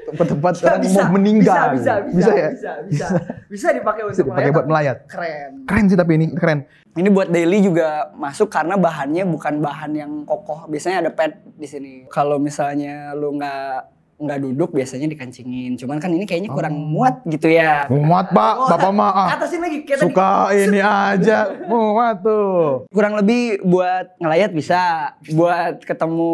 Tempat-tempat 0.09 0.53
orang 0.65 0.81
mau 0.89 1.09
meninggal. 1.21 1.77
Bisa, 1.77 2.01
bisa, 2.01 2.09
bisa, 2.09 2.33
ya? 2.33 2.49
bisa, 2.53 2.73
bisa, 2.89 3.07
bisa 3.53 3.69
dipakai 3.77 4.03
Bisa 4.09 4.25
untuk 4.25 4.33
dipakai 4.33 4.51
buat 4.57 4.67
melayat. 4.69 4.97
Keren. 5.05 5.51
Keren 5.69 5.85
sih 5.93 5.99
tapi 6.01 6.13
ini 6.17 6.27
keren. 6.33 6.65
Ini 6.97 7.09
buat 7.13 7.29
daily 7.29 7.61
juga 7.61 8.09
masuk 8.17 8.49
karena 8.49 8.81
bahannya 8.81 9.29
bukan 9.29 9.61
bahan 9.61 9.93
yang 9.93 10.13
kokoh. 10.25 10.65
Biasanya 10.73 11.05
ada 11.05 11.11
pad 11.13 11.37
di 11.45 11.69
sini. 11.69 11.93
Kalau 12.09 12.41
misalnya 12.41 13.13
lu 13.13 13.37
nggak 13.37 13.98
nggak 14.19 14.39
duduk 14.43 14.75
biasanya 14.75 15.07
dikancingin. 15.07 15.79
Cuman 15.79 16.03
kan 16.03 16.11
ini 16.11 16.27
kayaknya 16.27 16.51
kurang 16.51 16.75
muat 16.75 17.23
gitu 17.25 17.47
ya. 17.47 17.87
Muat 17.87 18.35
pak, 18.35 18.55
bapak 18.67 18.91
mah 18.91 19.11
ah. 19.15 19.29
Atasin 19.39 19.63
lagi 19.63 19.87
kayak 19.87 20.03
tadi. 20.03 20.11
Suka 20.11 20.31
ini 20.51 20.81
aja, 20.83 21.39
muat 21.65 22.21
tuh. 22.21 22.85
Kurang 22.91 23.15
lebih 23.15 23.63
buat 23.63 24.19
ngelayat 24.19 24.51
bisa, 24.51 25.15
buat 25.31 25.79
ketemu 25.87 26.33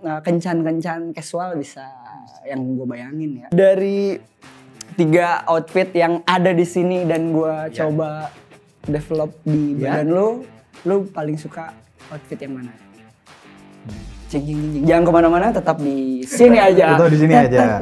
uh, 0.00 0.20
kencan-kencan 0.24 1.12
casual 1.12 1.54
bisa. 1.54 1.84
Yang 2.48 2.60
gue 2.80 2.86
bayangin 2.88 3.30
ya. 3.44 3.46
Dari 3.52 4.16
tiga 4.96 5.44
outfit 5.46 5.92
yang 5.92 6.24
ada 6.24 6.50
di 6.50 6.64
sini 6.64 7.04
dan 7.04 7.30
gue 7.30 7.54
coba 7.70 8.32
develop 8.82 9.36
di 9.44 9.76
Ya. 9.76 10.00
badan 10.00 10.08
lu, 10.10 10.28
lu 10.82 11.04
paling 11.12 11.36
suka 11.36 11.76
outfit 12.08 12.40
yang 12.40 12.56
mana? 12.56 12.72
Jangan 14.28 15.08
ke 15.08 15.12
mana-mana, 15.12 15.48
tetap 15.48 15.80
di 15.80 16.20
sini 16.20 16.60
aja. 16.60 17.00
Tetap 17.00 17.08
di 17.08 17.18
sini 17.18 17.32
aja. 17.32 17.80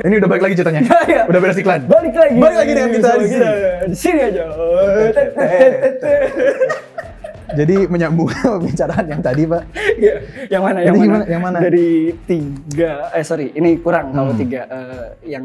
Ini 0.00 0.14
udah 0.16 0.28
balik 0.28 0.42
lagi 0.48 0.54
ceritanya. 0.56 0.80
Iya. 1.04 1.22
Udah 1.28 1.40
beres 1.40 1.60
iklan. 1.60 1.84
Balik 1.84 2.16
lagi. 2.16 2.36
Balik 2.40 2.58
lagi 2.64 2.72
dengan 2.72 2.90
kita 2.90 3.08
di 3.20 3.26
sini. 3.28 3.44
Di 3.84 3.96
sini 3.96 4.20
aja. 4.24 4.42
Jadi 7.54 7.76
menyambung 7.86 8.32
pembicaraan 8.56 9.04
yang 9.04 9.20
tadi 9.20 9.44
pak. 9.44 9.62
Iya. 10.00 10.14
yang 10.48 10.62
mana? 10.64 10.78
Yang 10.80 10.94
mana? 10.96 11.24
Yang 11.28 11.42
mana? 11.44 11.58
Dari 11.60 11.88
tiga. 12.24 13.12
Eh 13.12 13.20
sorry, 13.20 13.52
ini 13.52 13.76
kurang 13.78 14.10
kalau 14.10 14.32
Hmm. 14.32 14.40
tiga. 14.40 14.64
Eh, 14.64 15.06
yang 15.28 15.44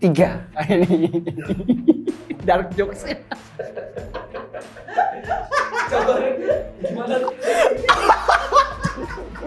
tiga. 0.00 0.40
ini 0.72 1.20
dark 2.42 2.72
jokes. 2.72 3.04
Gimana? 6.84 7.16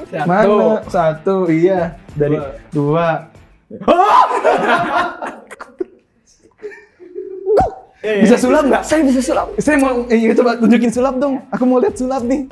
Satu. 0.08 0.28
Mana? 0.30 0.82
Satu, 0.88 1.36
iya. 1.52 2.00
Dari 2.16 2.38
dua. 2.72 3.28
Bisa 8.08 8.40
sulap 8.40 8.64
nggak? 8.72 8.84
Saya 8.88 9.02
bisa 9.04 9.20
sulap. 9.20 9.48
Saya 9.60 9.76
mau, 9.84 10.08
eh, 10.08 10.32
coba 10.32 10.56
tunjukin 10.56 10.92
sulap 10.94 11.20
dong. 11.20 11.44
Aku 11.52 11.64
mau 11.68 11.84
lihat 11.84 12.00
sulap 12.00 12.24
nih. 12.24 12.48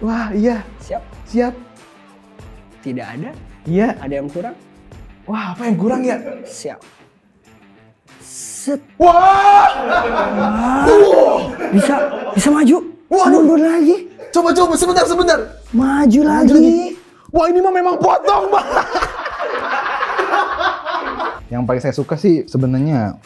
Wah, 0.00 0.32
iya. 0.32 0.64
Siap. 0.80 1.02
Siap. 1.28 1.54
Tidak 2.80 3.04
ada. 3.04 3.30
Iya. 3.68 3.98
Ada 4.00 4.14
yang 4.24 4.28
kurang? 4.32 4.56
Wah, 5.28 5.52
apa 5.52 5.68
yang 5.68 5.76
kurang 5.76 6.00
ya? 6.06 6.16
Siap. 6.48 6.80
Set. 8.68 8.80
Wah! 9.00 9.64
Bisa 11.72 11.94
bisa 12.36 12.48
maju. 12.52 12.76
Wah, 13.08 13.26
mundur 13.32 13.56
lagi. 13.56 14.12
Coba, 14.28 14.52
coba, 14.52 14.76
sebentar, 14.76 15.08
sebentar. 15.08 15.38
Maju 15.72 16.20
lagi. 16.20 16.92
Wah, 17.32 17.48
ini 17.48 17.64
mah 17.64 17.72
memang 17.72 17.96
potong, 17.96 18.52
Bang. 18.52 18.68
yang 21.48 21.64
paling 21.64 21.80
saya 21.80 21.96
suka 21.96 22.12
sih 22.12 22.44
sebenarnya 22.44 23.16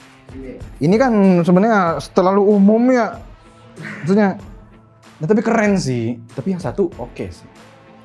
ini 0.79 0.95
kan 0.95 1.43
sebenarnya 1.43 1.99
terlalu 2.15 2.55
umum 2.55 2.83
ya. 2.95 3.19
Maksudnya 4.07 4.39
Nah, 5.23 5.31
tapi 5.31 5.39
keren 5.39 5.79
sih. 5.79 6.19
Tapi 6.35 6.51
yang 6.51 6.59
satu 6.59 6.91
oke 6.99 7.31
sih. 7.31 7.47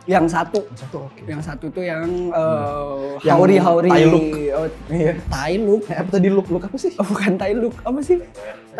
Yang 0.08 0.26
satu 0.32 0.60
Yang 0.64 0.80
satu 0.88 0.98
oke. 1.12 1.22
Yang 1.28 1.42
satu 1.44 1.66
tuh 1.68 1.84
yang 1.84 2.08
uh, 2.32 3.20
Yang 3.22 3.36
hauri-hauri. 3.36 3.90
Thai 3.92 4.04
look. 4.08 4.26
Oh, 4.56 4.68
Iya. 4.88 5.14
Thai 5.28 5.54
look. 5.60 5.84
Eh, 5.92 5.98
apa 6.00 6.10
tadi 6.16 6.30
look 6.32 6.48
look 6.48 6.64
apa 6.64 6.78
sih? 6.80 6.92
Oh, 6.96 7.04
bukan 7.04 7.36
Thai 7.36 7.52
look. 7.54 7.76
Apa 7.84 8.00
sih? 8.00 8.18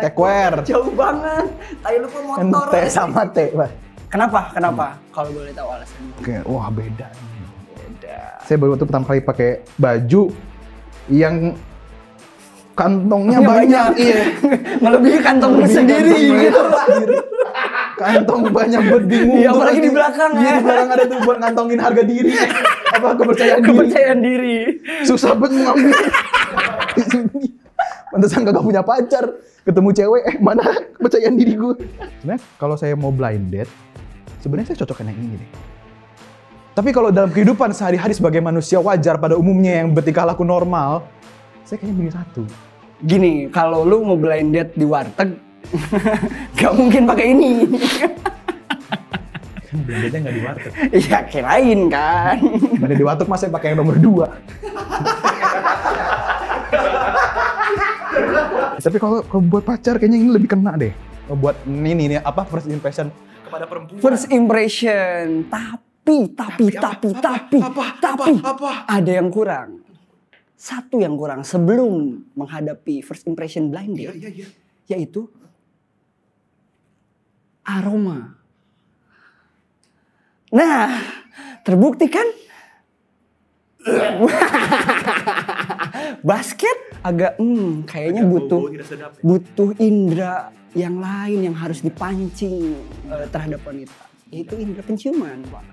Techwear. 0.00 0.64
Jauh 0.64 0.88
banget. 0.96 1.46
Thai 1.84 1.94
look 2.00 2.12
Kan 2.16 2.48
motor. 2.48 2.72
T 2.72 2.76
sama 2.88 3.28
T, 3.28 3.52
Pak. 3.52 3.70
Kenapa? 4.08 4.40
Kenapa? 4.56 4.86
Kalau 5.12 5.28
boleh 5.36 5.52
tahu 5.52 5.68
alasannya. 5.68 6.12
Oke, 6.16 6.34
wah 6.48 6.68
beda. 6.72 7.06
Beda. 7.76 8.18
Saya 8.48 8.56
baru 8.56 8.72
waktu 8.72 8.86
pertama 8.88 9.04
kali 9.04 9.20
pakai 9.20 9.50
baju 9.76 10.22
yang 11.12 11.52
kantongnya 12.72 13.38
banyak. 13.44 13.68
banyak. 13.68 13.88
Iya. 14.00 14.22
Melebihi 14.80 15.18
kantong 15.20 15.60
sendiri 15.68 16.16
gitu. 16.48 16.62
Kantong 17.98 18.42
banyak 18.54 18.80
buat 18.86 19.04
bingung. 19.10 19.42
Iya, 19.42 19.50
apalagi 19.50 19.80
di 19.82 19.90
belakang, 19.90 20.30
ya. 20.38 20.52
di 20.54 20.62
belakang 20.62 20.88
ada 20.94 21.04
tuh 21.10 21.18
buat 21.26 21.38
ngantongin 21.42 21.78
harga 21.82 22.02
diri. 22.06 22.32
Apa 22.94 23.08
kepercayaan 23.18 23.60
diri. 23.60 23.68
Kepercayaan 23.74 24.18
diri. 24.22 24.58
Susah 25.02 25.34
banget 25.34 25.66
ngambil. 25.66 25.98
Pantesan 28.14 28.40
kagak 28.46 28.64
punya 28.64 28.82
pacar. 28.86 29.24
Ketemu 29.66 29.88
cewek, 29.92 30.22
eh 30.24 30.36
mana 30.40 30.64
kepercayaan 30.96 31.34
diri 31.36 31.52
gue. 31.58 31.74
Sebenarnya 32.22 32.40
kalau 32.56 32.74
saya 32.78 32.94
mau 32.96 33.12
blind 33.12 33.52
date, 33.52 33.68
sebenarnya 34.40 34.72
saya 34.72 34.78
cocokkan 34.86 35.12
yang 35.12 35.18
ini 35.18 35.36
deh. 35.36 35.50
Tapi 36.72 36.94
kalau 36.94 37.10
dalam 37.10 37.34
kehidupan 37.34 37.74
sehari-hari 37.74 38.14
sebagai 38.14 38.38
manusia 38.38 38.78
wajar 38.78 39.18
pada 39.18 39.34
umumnya 39.34 39.82
yang 39.82 39.90
bertingkah 39.90 40.22
laku 40.22 40.46
normal, 40.46 41.04
saya 41.66 41.82
kayaknya 41.82 41.96
milih 41.98 42.14
satu. 42.14 42.42
Gini, 43.02 43.50
kalau 43.50 43.82
lu 43.82 44.06
mau 44.06 44.14
blind 44.14 44.54
date 44.54 44.72
di 44.78 44.86
warteg, 44.86 45.47
gak 46.58 46.72
mungkin 46.74 47.02
pakai 47.04 47.26
ini. 47.32 47.50
Kan 49.68 49.78
blind 49.84 50.00
date-nya 50.00 50.18
nggak 50.24 50.34
di 50.34 50.42
warteg. 50.42 50.72
Iya, 50.96 51.18
kirain 51.28 51.80
kan. 51.92 52.36
Mana 52.80 52.94
di 52.96 53.04
warteg 53.04 53.28
mas 53.28 53.38
saya 53.44 53.52
pakai 53.52 53.76
yang 53.76 53.84
nomor 53.84 53.96
dua. 54.00 54.26
Tapi 58.78 58.96
kalau 58.96 59.20
kalau 59.28 59.42
buat 59.44 59.64
pacar 59.68 60.00
kayaknya 60.00 60.18
ini 60.18 60.30
lebih 60.32 60.48
kena 60.48 60.72
deh. 60.80 60.92
Kalau 61.28 61.36
buat 61.36 61.56
ini 61.68 61.92
nih, 61.92 62.06
nih 62.16 62.18
apa 62.24 62.48
first 62.48 62.70
impression 62.72 63.12
kepada 63.44 63.64
perempuan. 63.68 64.00
First 64.00 64.26
impression, 64.32 65.48
tapi, 65.48 66.32
tapi, 66.32 66.64
tapi, 66.72 67.08
apa, 67.12 67.20
tapi, 67.20 67.58
apa, 67.60 67.84
tapi, 68.00 68.32
apa, 68.40 68.50
apa? 68.56 68.72
ada 68.88 69.12
yang 69.12 69.28
kurang. 69.28 69.84
Satu 70.58 70.98
yang 71.00 71.14
kurang 71.14 71.44
sebelum 71.44 72.24
menghadapi 72.32 73.04
first 73.04 73.28
impression 73.28 73.68
blind 73.68 73.94
date, 73.94 74.16
iya, 74.16 74.30
iya. 74.32 74.46
yaitu 74.90 75.30
aroma. 77.68 78.32
Nah, 80.48 81.04
terbukti 81.60 82.08
kan? 82.08 82.24
Basket 86.28 86.78
agak, 87.04 87.36
hmm, 87.36 87.84
kayaknya 87.84 88.24
butuh 88.24 88.72
ya. 88.72 89.08
butuh 89.20 89.70
indera 89.78 90.50
yang 90.76 91.00
lain 91.00 91.48
yang 91.48 91.56
harus 91.56 91.80
dipancing 91.80 92.76
eh, 93.08 93.26
terhadap 93.32 93.64
wanita 93.64 94.08
yaitu 94.28 94.60
indera 94.60 94.84
penciuman 94.84 95.40
pak 95.48 95.64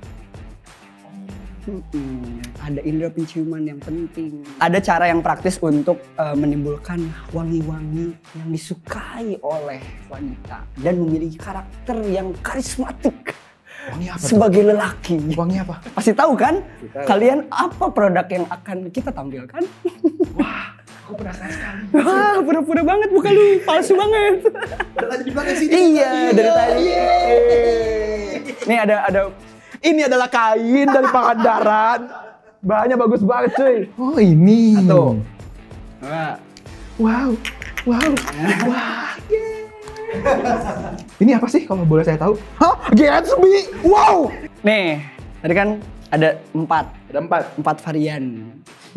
Ada 2.61 2.79
indera 2.85 3.09
penciuman 3.09 3.61
yang 3.61 3.81
penting 3.81 4.45
ada 4.57 4.77
cara 4.77 5.09
yang 5.09 5.25
praktis 5.25 5.57
untuk 5.57 5.97
eh, 6.13 6.35
menimbulkan 6.37 7.01
wangi-wangi 7.33 8.13
yang 8.37 8.49
disukai 8.49 9.41
oleh 9.41 9.81
wanita 10.05 10.61
dan 10.77 10.93
memiliki 11.01 11.37
karakter 11.37 11.97
yang 12.05 12.29
karismatik 12.39 13.33
Wangi 13.85 14.09
apa 14.09 14.17
tuh? 14.17 14.29
sebagai 14.29 14.61
lelaki 14.65 15.17
Wangi 15.33 15.57
apa? 15.61 15.77
pasti 15.93 16.13
tahu 16.13 16.33
kan 16.33 16.61
kalian 17.05 17.45
apa 17.49 17.85
produk 17.89 18.25
yang 18.25 18.45
akan 18.45 18.89
kita 18.89 19.09
tampilkan 19.09 19.61
Aku 21.05 21.13
penasaran 21.13 21.53
sekali. 21.53 22.01
Wah, 22.01 22.41
pura-pura 22.41 22.81
banget 22.81 23.13
bukan 23.13 23.29
lu, 23.29 23.61
palsu 23.61 23.93
banget. 23.93 24.41
Udah 24.97 25.05
tadi 25.05 25.21
di 25.21 25.31
belakang 25.37 25.53
sini. 25.53 25.69
iya, 25.93 26.33
dari 26.33 26.49
tadi. 26.49 26.85
Nih 28.65 28.77
ada 28.81 28.95
ada 29.05 29.21
Ini 29.85 30.09
adalah 30.09 30.25
kain 30.25 30.87
dari 30.89 31.07
Pangandaran. 31.13 32.09
Bahannya 32.65 32.97
bagus 32.97 33.21
banget 33.21 33.53
cuy. 33.53 33.77
Oh 34.01 34.17
ini. 34.17 34.81
Satu. 34.81 35.21
Wah, 36.01 36.33
Wow. 36.97 37.29
Wow. 37.85 38.11
Wah. 38.65 39.13
ini 41.21 41.31
apa 41.37 41.45
sih 41.45 41.69
kalau 41.69 41.85
boleh 41.85 42.01
saya 42.01 42.17
tahu? 42.17 42.33
Hah? 42.57 42.73
Gatsby. 42.97 43.69
Wow. 43.85 44.33
nih 44.65 45.05
tadi 45.43 45.53
kan 45.53 45.69
ada 46.09 46.39
empat, 46.55 46.85
Ada 47.13 47.19
empat. 47.21 47.43
empat 47.61 47.77
varian. 47.85 48.23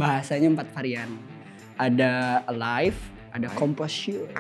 Bahasanya 0.00 0.48
empat 0.56 0.68
varian. 0.72 1.10
Ada 1.76 2.40
alive, 2.48 2.96
ada 3.34 3.50
composure. 3.52 4.30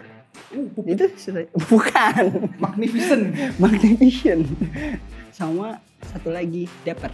Itu 0.82 1.04
sudah- 1.14 1.46
bukan 1.66 2.50
Magnificent. 2.56 3.22
magnificent. 3.56 4.42
Sama 5.30 5.78
satu 6.02 6.30
lagi 6.30 6.66
dapper. 6.82 7.10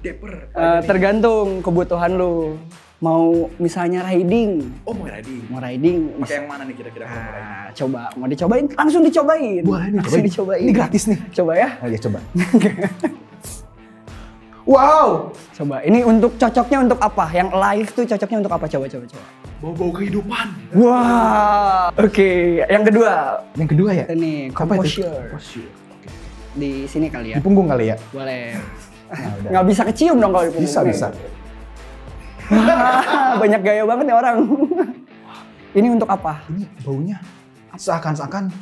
Dapper. 0.00 0.32
Eh, 0.50 0.80
tergantung 0.84 1.60
kebutuhan 1.60 2.14
lu. 2.14 2.58
Mau 2.98 3.52
misalnya 3.60 4.00
riding, 4.02 4.64
oh 4.82 4.96
mau 4.96 5.04
ready. 5.04 5.44
mau 5.52 5.60
riding, 5.60 6.24
Pakai 6.24 6.40
yang 6.40 6.48
mana 6.48 6.64
nih 6.64 6.72
kira-kira? 6.72 7.04
Nah, 7.04 7.68
coba 7.76 8.08
mau 8.16 8.24
dicobain 8.24 8.64
langsung 8.72 9.04
dicobain. 9.04 9.60
Boleh 9.60 9.92
nih, 9.92 10.00
langsung 10.00 10.16
cobain. 10.16 10.24
dicobain. 10.24 10.64
Ini 10.64 10.72
gratis 10.72 11.02
nih. 11.04 11.18
Coba 11.28 11.52
ya. 11.52 11.68
Oh 11.84 11.88
iya 11.90 11.98
coba. 12.00 12.18
wow. 14.64 15.28
Coba. 15.52 15.84
Ini 15.84 16.00
untuk 16.02 16.32
cocoknya 16.34 16.78
untuk 16.80 16.96
apa? 16.96 17.28
Yang 17.28 17.48
live 17.52 17.88
tuh 17.92 18.04
cocoknya 18.08 18.38
untuk 18.40 18.52
apa? 18.56 18.66
Coba 18.66 18.84
coba 18.88 19.04
coba. 19.04 19.26
Bau-bau 19.64 19.96
kehidupan. 19.96 20.46
Wah. 20.76 21.88
Oke, 21.96 22.60
yang 22.68 22.84
kedua. 22.84 23.40
Yang 23.56 23.68
kedua 23.72 23.90
ya? 23.96 24.04
Ini 24.12 24.52
Apa 24.52 24.76
itu? 24.76 25.00
composure. 25.00 25.24
Di 26.52 26.84
sini 26.84 27.08
kali 27.08 27.32
ya. 27.32 27.40
Di 27.40 27.42
punggung 27.42 27.64
kali 27.64 27.88
ya? 27.88 27.96
Boleh. 28.12 28.60
Nah. 29.08 29.56
Nggak 29.56 29.64
bisa 29.72 29.82
kecium 29.88 30.20
dong 30.20 30.36
kalau 30.36 30.44
di 30.44 30.52
punggung. 30.52 30.68
Bisa 30.68 30.80
bisa. 30.84 31.08
Banyak 33.40 33.60
gaya 33.64 33.88
banget 33.88 34.04
nih 34.04 34.16
orang. 34.20 34.36
Ini 35.72 35.88
untuk 35.96 36.12
apa? 36.12 36.44
Ini 36.52 36.68
baunya 36.84 37.16
seakan-akan 37.72 38.52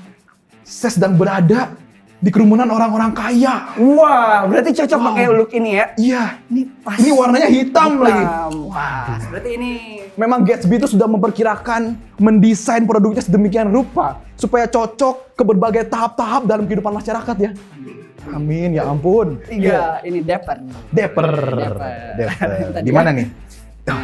saya 0.62 0.92
sedang 0.94 1.18
berada 1.18 1.74
di 2.22 2.30
kerumunan 2.30 2.70
orang-orang 2.70 3.10
kaya. 3.10 3.74
Wah, 3.76 4.46
berarti 4.46 4.70
cocok 4.70 4.94
Wow. 4.94 5.06
pakai 5.10 5.24
look 5.26 5.50
ini 5.50 5.70
ya. 5.74 5.86
Iya. 5.98 6.22
Ini 6.46 6.62
pas. 6.78 6.96
Ini 6.96 7.10
warnanya 7.10 7.48
hitam, 7.50 7.98
lagi. 7.98 8.24
Wah, 8.70 9.18
berarti 9.28 9.50
ini 9.58 9.70
Memang 10.12 10.44
Gatsby 10.44 10.76
itu 10.76 10.92
sudah 10.92 11.08
memperkirakan 11.08 11.96
mendesain 12.20 12.84
produknya 12.84 13.24
sedemikian 13.24 13.72
rupa 13.72 14.20
supaya 14.36 14.68
cocok 14.68 15.34
ke 15.34 15.42
berbagai 15.42 15.88
tahap-tahap 15.88 16.44
dalam 16.44 16.68
kehidupan 16.68 16.92
masyarakat 16.92 17.36
ya. 17.40 17.50
Amin 18.30 18.70
ya 18.70 18.86
ampun. 18.86 19.40
tiga. 19.48 19.98
Ini 20.04 20.20
dapper. 20.22 20.62
Dapper. 20.94 21.26
Dapper. 21.26 21.74
Dapper. 22.14 22.48
Tadi 22.76 22.86
Di 22.86 22.92
mana 22.94 23.10
ya. 23.10 23.18
nih? 23.18 23.26
Nah, 23.82 24.00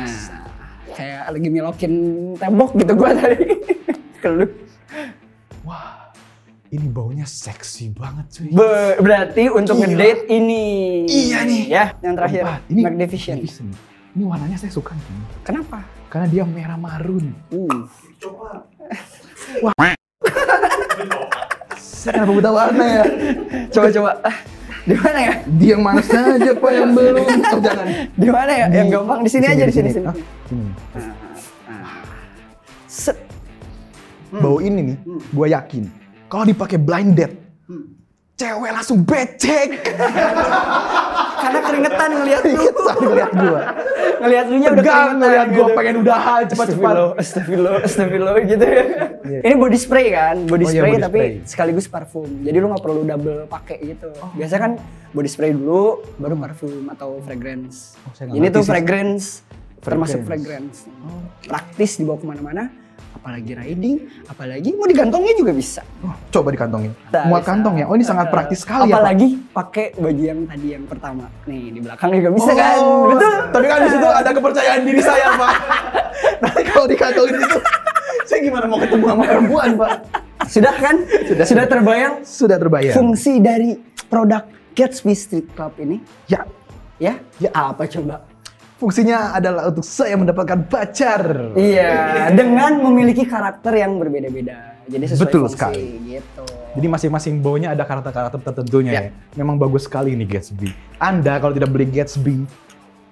kayak 0.90 1.22
lagi 1.30 1.48
milokin 1.52 1.92
tembok 2.34 2.70
gitu 2.74 2.92
gua 2.98 3.10
tadi. 3.14 3.46
Keluk. 4.24 4.50
Wah, 6.68 6.76
ini 6.76 6.88
baunya 6.92 7.24
seksi 7.24 7.96
banget 7.96 8.28
cuy. 8.28 8.52
Be- 8.52 9.00
berarti 9.00 9.48
untuk 9.48 9.80
Gila. 9.80 9.88
ngedate 9.88 10.28
ini. 10.28 10.64
Iya 11.08 11.48
nih. 11.48 11.62
Ya, 11.64 11.84
yang 12.04 12.12
terakhir. 12.12 12.44
Keempat. 12.44 12.60
Ini 12.68 12.80
Magnificent. 12.84 13.36
Magnificent. 13.40 13.72
Ini 14.12 14.22
warnanya 14.28 14.56
saya 14.60 14.68
suka 14.68 14.92
nih. 14.92 15.04
Kenapa? 15.48 15.80
Karena 16.12 16.28
dia 16.28 16.44
merah 16.44 16.76
marun. 16.76 17.32
Uh. 17.48 17.88
Saya 21.72 22.12
kenapa 22.20 22.32
buta 22.36 22.50
warna 22.52 22.84
ya? 22.84 23.04
Coba 23.72 23.88
coba. 23.88 24.10
Ah, 24.28 24.36
di 24.84 24.92
mana 25.00 25.18
ya? 25.24 25.34
Dia 25.48 25.70
yang 25.72 25.82
mana 25.88 26.02
saja 26.04 26.52
pak 26.52 26.68
yang 26.76 26.92
belum? 26.92 27.16
Oh 27.56 27.60
jangan. 27.64 27.86
Di 28.12 28.28
mana 28.28 28.52
ya? 28.52 28.66
Yang 28.76 28.88
gampang 28.92 29.20
di 29.24 29.30
sini 29.32 29.46
aja 29.48 29.64
di 29.64 29.72
sini 29.72 29.88
sini. 29.88 30.04
Hah? 30.04 30.16
Sini. 30.52 30.68
Set. 32.84 33.16
Bau 34.28 34.60
ini 34.60 34.92
nih, 34.92 34.96
gue 35.08 35.46
yakin 35.48 35.97
kalau 36.28 36.44
dipakai 36.44 36.78
blind 36.78 37.16
date, 37.16 37.34
cewek 38.36 38.70
langsung 38.70 39.02
becek. 39.02 39.70
Karena 41.38 41.58
keringetan 41.62 42.08
ngelihat 42.12 42.42
lu. 42.44 42.64
Saya 42.82 43.08
lihat 43.14 43.32
gue. 43.32 43.60
ngelihat 44.18 44.46
lu 44.46 44.56
nya 44.58 44.68
udah 44.68 44.84
keringetan. 44.84 45.14
ngeliat 45.16 45.48
gue 45.48 45.64
gitu. 45.64 45.76
pengen 45.78 45.94
udahan 46.02 46.42
cepat-cepat. 46.46 46.94
Astagfirullah, 47.14 47.72
astagfirullah, 47.82 48.34
gitu 48.42 48.64
ya. 48.66 48.82
Ini 49.46 49.54
body 49.54 49.78
spray 49.78 50.06
kan, 50.10 50.36
body 50.44 50.64
Oh 50.64 50.70
iya, 50.70 50.80
spray 50.82 50.92
body 50.92 51.02
tapi 51.02 51.18
spray. 51.18 51.30
sekaligus 51.46 51.86
parfum. 51.86 52.28
Jadi 52.42 52.56
lu 52.58 52.66
nggak 52.68 52.82
perlu 52.82 53.00
double 53.06 53.38
pakai 53.46 53.76
gitu. 53.86 54.10
Biasanya 54.34 54.60
kan 54.60 54.72
body 55.10 55.30
spray 55.30 55.50
dulu, 55.54 56.02
baru 56.18 56.34
parfum 56.34 56.90
atau 56.90 57.22
fragrance. 57.22 57.94
Oh, 58.02 58.12
Ini 58.18 58.46
tuh 58.50 58.62
sih. 58.62 58.70
fragrance, 58.70 59.24
termasuk 59.78 60.26
Fragrance. 60.26 60.86
fragrance. 60.86 61.46
Praktis 61.46 61.90
dibawa 61.96 62.18
ke 62.18 62.26
mana-mana, 62.26 62.62
apalagi 63.10 63.52
riding, 63.52 63.96
apalagi 64.24 64.70
mau 64.72 64.86
digantungnya 64.86 65.34
juga 65.34 65.50
bisa. 65.50 65.82
Oh, 66.00 66.14
coba 66.30 66.48
dikantongin. 66.50 66.92
Bisa, 66.94 67.20
Muat 67.26 67.42
bisa. 67.42 67.50
kantong 67.50 67.74
ya? 67.76 67.84
Oh 67.84 67.94
ini 67.94 68.02
sangat 68.02 68.26
praktis 68.28 68.62
sekali 68.62 68.86
ya 68.86 68.94
Pak. 68.94 68.98
Apalagi 68.98 69.28
pakai 69.50 69.86
baju 69.94 70.22
yang 70.22 70.40
tadi 70.44 70.66
yang 70.70 70.84
pertama. 70.84 71.24
Nih 71.44 71.62
di 71.70 71.80
belakang 71.80 72.10
juga 72.12 72.30
bisa 72.30 72.50
kan? 72.52 72.74
Oh, 72.78 73.10
Betul. 73.10 73.34
Tapi 73.50 73.64
kan 73.66 73.78
di 73.80 73.90
situ 73.90 74.06
ada 74.06 74.30
kepercayaan 74.30 74.80
diri 74.82 75.00
saya 75.00 75.26
Pak. 75.40 75.52
Nanti 76.38 76.62
kalau 76.64 76.86
dikantongin 76.86 77.36
itu, 77.36 77.58
saya 78.24 78.38
gimana 78.40 78.64
mau 78.64 78.78
ketemu 78.78 79.04
sama 79.04 79.22
perempuan 79.24 79.68
Pak? 79.74 79.90
Sudah 80.46 80.74
kan? 80.74 80.96
Sudah, 81.44 81.66
terbayang 81.66 82.14
Sudah 82.22 82.56
terbayar. 82.56 82.92
fungsi 82.94 83.42
dari 83.42 83.74
produk 84.06 84.46
Gatsby 84.72 85.12
Street 85.12 85.48
Club 85.52 85.74
ini? 85.76 85.98
Ya, 86.30 86.46
Ya? 86.98 87.18
Ya. 87.38 87.50
Apa 87.50 87.86
coba? 87.86 88.26
Fungsinya 88.78 89.34
adalah 89.34 89.68
untuk 89.68 89.82
saya 89.82 90.14
mendapatkan 90.14 90.70
pacar. 90.70 91.52
Iya, 91.58 92.30
dengan 92.32 92.78
memiliki 92.80 93.26
karakter 93.26 93.74
yang 93.74 93.98
berbeda-beda. 93.98 94.78
Jadi 94.88 95.04
sesuai 95.04 95.28
Betul 95.28 95.42
fungsi, 95.44 95.54
sekali. 95.58 95.84
gitu. 96.16 96.44
Jadi 96.48 96.86
masing-masing 96.88 97.34
baunya 97.44 97.76
ada 97.76 97.84
karakter-karakter 97.84 98.40
tertentunya 98.40 98.92
Ya. 98.94 99.02
ya. 99.04 99.10
Memang 99.36 99.60
bagus 99.60 99.84
sekali 99.84 100.16
ini 100.16 100.24
Gatsby. 100.24 100.72
Anda 100.96 101.36
kalau 101.42 101.52
tidak 101.52 101.68
beli 101.68 101.92
Gatsby, 101.92 102.48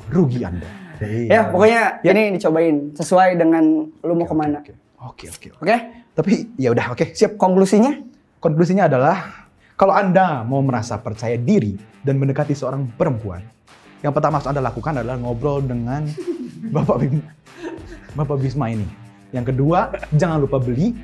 rugi 0.09 0.41
Anda. 0.47 0.65
Ya, 1.05 1.53
pokoknya 1.53 2.01
ini 2.01 2.41
dicobain 2.41 2.97
sesuai 2.97 3.37
dengan 3.37 3.85
lu 4.01 4.13
mau 4.17 4.25
ke 4.25 4.33
mana. 4.33 4.65
Oke? 4.65 4.73
Oke, 4.97 5.27
oke. 5.29 5.49
oke. 5.61 5.77
Tapi 6.17 6.57
ya 6.57 6.73
udah 6.73 6.97
oke, 6.97 7.13
siap. 7.13 7.37
Konklusinya? 7.37 7.93
Konklusinya 8.41 8.89
adalah 8.89 9.45
kalau 9.77 9.93
Anda 9.93 10.41
mau 10.49 10.65
merasa 10.65 10.97
percaya 10.97 11.37
diri 11.37 11.77
dan 12.01 12.17
mendekati 12.17 12.57
seorang 12.57 12.89
perempuan, 12.97 13.45
yang 14.07 14.15
pertama 14.15 14.39
harus 14.39 14.47
Anda 14.47 14.63
lakukan 14.63 14.95
adalah 14.95 15.19
ngobrol 15.19 15.59
dengan 15.61 16.07
Bapak 16.75 17.03
Bim, 17.03 17.19
Bapak 18.15 18.39
Bisma 18.39 18.71
ini. 18.71 18.87
Yang 19.35 19.51
kedua, 19.51 19.91
jangan 20.15 20.39
lupa 20.39 20.63
beli 20.63 20.95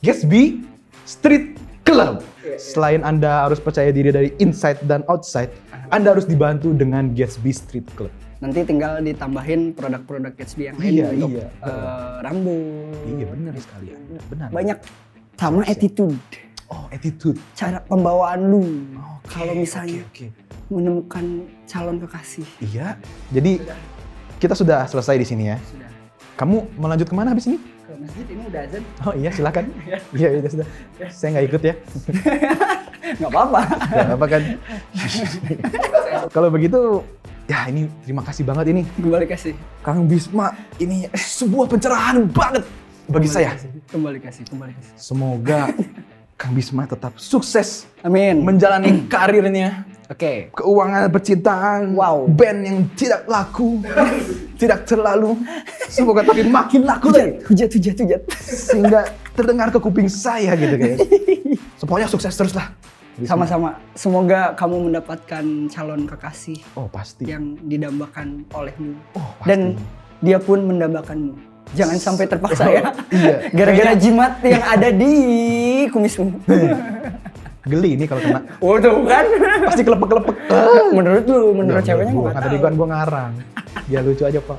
Gatsby 0.00 0.64
Street 1.04 1.60
Club. 1.84 2.24
Selain 2.56 3.04
Anda 3.04 3.44
harus 3.44 3.60
percaya 3.60 3.92
diri 3.92 4.08
dari 4.08 4.32
inside 4.40 4.80
dan 4.82 5.04
outside, 5.06 5.52
Anda 5.88 6.16
harus 6.16 6.24
dibantu 6.24 6.72
dengan 6.72 7.12
Gatsby 7.12 7.52
Street 7.52 7.84
Club. 7.92 8.08
Nanti 8.38 8.64
tinggal 8.64 9.04
ditambahin 9.04 9.76
produk-produk 9.76 10.32
Gatsby 10.32 10.72
yang 10.72 10.76
lain 10.78 10.88
Iya, 10.88 11.06
untuk 11.12 11.30
iya. 11.36 11.46
eh, 11.60 12.16
rambut. 12.24 12.96
Iya 13.04 13.26
benar 13.28 13.52
sekali. 13.60 13.86
Benar. 14.32 14.48
Banyak 14.48 14.78
sama 15.36 15.60
attitude, 15.68 16.20
Oh, 16.68 16.84
attitude. 16.88 17.36
cara 17.52 17.84
pembawaan 17.84 18.40
lu. 18.46 18.64
Oke, 18.96 19.36
Kalau 19.36 19.52
misalnya 19.52 20.00
oke, 20.00 20.32
oke. 20.32 20.47
Menemukan 20.68 21.24
calon 21.64 21.96
kekasih. 21.98 22.44
Iya. 22.60 22.96
Jadi 23.32 23.60
kita 24.38 24.54
sudah 24.54 24.84
selesai 24.84 25.16
di 25.16 25.26
sini 25.26 25.44
ya. 25.48 25.56
Sudah. 25.64 25.90
Kamu 26.36 26.56
mau 26.78 26.86
lanjut 26.86 27.08
ke 27.08 27.16
mana 27.16 27.32
habis 27.32 27.48
ini? 27.50 27.58
Ke 27.82 27.92
masjid 27.98 28.26
ini 28.30 28.42
udah 28.46 28.60
azan. 28.62 28.82
Oh 29.02 29.14
iya 29.16 29.30
silakan. 29.32 29.64
Iya 30.18 30.28
iya 30.38 30.48
sudah. 30.48 30.66
Saya 31.10 31.28
nggak 31.34 31.46
ikut 31.48 31.62
ya. 31.64 31.74
Nggak 33.18 33.30
apa-apa. 33.32 33.60
Nggak 33.88 34.16
apa 34.20 34.26
kan. 34.28 34.42
Kalau 36.34 36.48
begitu 36.52 37.00
ya 37.48 37.64
ini 37.72 37.88
terima 38.04 38.20
kasih 38.20 38.44
banget 38.44 38.68
ini 38.70 38.82
Kembali 39.00 39.24
kasih. 39.24 39.56
Kang 39.80 40.04
Bisma 40.04 40.52
ini 40.76 41.08
sebuah 41.16 41.72
pencerahan 41.72 42.28
banget 42.28 42.68
bagi 43.08 43.24
Kembali 43.24 43.28
saya. 43.32 43.50
kasih. 43.56 43.70
Kembali 43.88 44.18
kasih, 44.20 44.42
kembali 44.44 44.72
kasih. 44.76 44.92
Semoga 45.00 45.72
Kang 46.36 46.52
Bisma 46.52 46.84
tetap 46.84 47.16
sukses 47.16 47.88
Amin. 48.04 48.44
menjalani 48.44 49.08
karirnya. 49.08 49.88
Oke. 50.08 50.48
Keuangan 50.56 51.12
percintaan, 51.12 51.92
Wow. 51.92 52.32
band 52.32 52.60
yang 52.64 52.78
tidak 52.96 53.28
laku, 53.28 53.84
tidak 54.56 54.88
terlalu, 54.88 55.36
semoga 55.86 56.24
tapi 56.24 56.48
makin 56.48 56.88
laku 56.88 57.12
lagi. 57.12 57.44
Hujat, 57.44 57.68
hujat, 57.68 57.96
hujat. 58.00 58.22
sehingga 58.40 59.04
terdengar 59.36 59.68
ke 59.68 59.76
kuping 59.76 60.08
saya 60.08 60.56
gitu 60.56 60.80
kayak. 60.80 60.98
Pokoknya 61.78 62.08
sukses 62.08 62.32
terus 62.32 62.56
lah. 62.56 62.72
Sama-sama. 63.18 63.76
Semoga 63.92 64.54
kamu 64.54 64.88
mendapatkan 64.88 65.44
calon 65.68 66.06
kekasih 66.06 66.62
Oh 66.72 66.86
pasti. 66.86 67.26
yang 67.26 67.58
didambakan 67.60 68.46
olehmu. 68.48 68.94
Oh 69.12 69.28
pasti. 69.36 69.48
Dan 69.50 69.60
dia 70.22 70.38
pun 70.38 70.64
mendambakanmu. 70.64 71.34
Jangan 71.76 71.98
sampai 72.00 72.24
terpaksa 72.24 72.64
ya. 72.64 72.82
iya. 73.12 73.34
Gara-gara 73.52 73.92
jimat 73.92 74.40
yang 74.40 74.64
ada 74.64 74.88
di 74.88 75.12
kumismu. 75.92 76.32
Geli 77.66 77.98
ini 77.98 78.04
kalau 78.06 78.22
kena. 78.22 78.40
Oh 78.62 78.78
tuh 78.78 79.02
kan. 79.02 79.24
Pasti 79.66 79.82
kelepek-kelepek. 79.82 80.36
menurut 80.96 81.24
lu, 81.26 81.40
menurut 81.58 81.82
ceweknya 81.82 82.12
gua, 82.14 82.30
gua 82.30 82.38
tadi 82.38 82.56
kan 82.62 82.72
gua 82.78 82.86
ngarang. 82.94 83.32
Ya 83.90 83.98
lucu 83.98 84.22
aja 84.22 84.38
pak. 84.38 84.58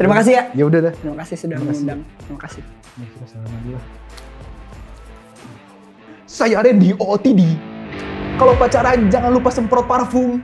Terima 0.00 0.14
kasih 0.16 0.32
ya. 0.32 0.42
Ya 0.56 0.64
udah 0.64 0.80
dah. 0.88 0.94
Terima 0.96 1.16
kasih 1.20 1.36
sudah 1.36 1.56
mengundang. 1.60 2.00
Terima 2.24 2.40
kasih. 2.40 2.62
Ya, 2.96 3.06
kita 3.08 3.26
salaman 3.28 3.60
dulu. 3.68 3.80
Saya 6.24 6.58
Randy 6.64 6.96
OOTD. 6.96 7.40
Kalau 8.40 8.56
pacaran 8.56 9.12
jangan 9.12 9.30
lupa 9.30 9.52
semprot 9.52 9.84
parfum. 9.84 10.40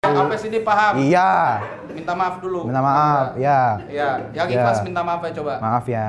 Sampai 0.00 0.38
sini 0.40 0.58
paham. 0.64 0.92
Iya. 1.04 1.60
Minta 1.96 2.12
maaf 2.12 2.34
dulu. 2.38 2.60
Minta 2.64 2.80
maaf. 2.80 3.26
Ya. 3.36 3.80
Ya, 3.88 4.08
yang 4.30 4.46
Ya. 4.46 4.54
ikhlas 4.54 4.78
minta 4.84 5.00
maaf 5.00 5.20
ya 5.20 5.32
coba. 5.34 5.52
Maaf 5.58 5.84
ya. 5.88 6.06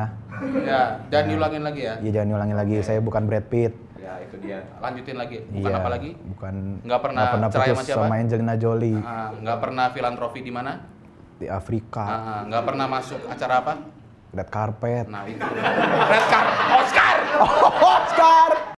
Ya, 0.61 0.81
dan 1.07 1.23
diulangin 1.25 1.63
lagi 1.63 1.81
ya. 1.81 1.95
Ya 1.97 2.09
jangan 2.13 2.37
ulangi 2.37 2.53
lagi. 2.53 2.75
Saya 2.81 2.99
bukan 2.99 3.25
Brad 3.25 3.47
Pitt. 3.47 3.73
Ya, 3.97 4.19
itu 4.21 4.35
dia. 4.37 4.59
Lanjutin 4.77 5.15
lagi. 5.15 5.41
Bukan 5.49 5.65
Iya, 5.65 5.79
apa 5.79 5.89
lagi? 5.89 6.11
Bukan. 6.13 6.53
Nggak 6.83 6.99
pernah 7.01 7.19
nggak 7.19 7.33
pernah 7.33 7.49
cerai 7.49 7.67
sama 7.69 7.83
siapa? 7.83 8.03
sama 8.03 8.15
Angelina 8.15 8.55
Jolie 8.55 8.99
Ah, 8.99 9.29
nggak 9.33 9.57
pernah 9.57 9.85
filantropi 9.89 10.39
di 10.41 10.51
mana? 10.51 10.73
di 11.37 11.45
Afrika. 11.45 12.01
Ah, 12.01 12.39
nggak 12.43 12.63
pernah 12.65 12.85
masuk 12.87 13.21
acara 13.25 13.61
apa? 13.61 13.73
Red 14.27 14.49
carpet. 14.49 15.05
Nah, 15.07 15.23
itu. 15.23 15.39
Red 15.39 16.25
card. 16.27 16.47
Oscar. 16.75 17.15
Oscar. 17.93 18.76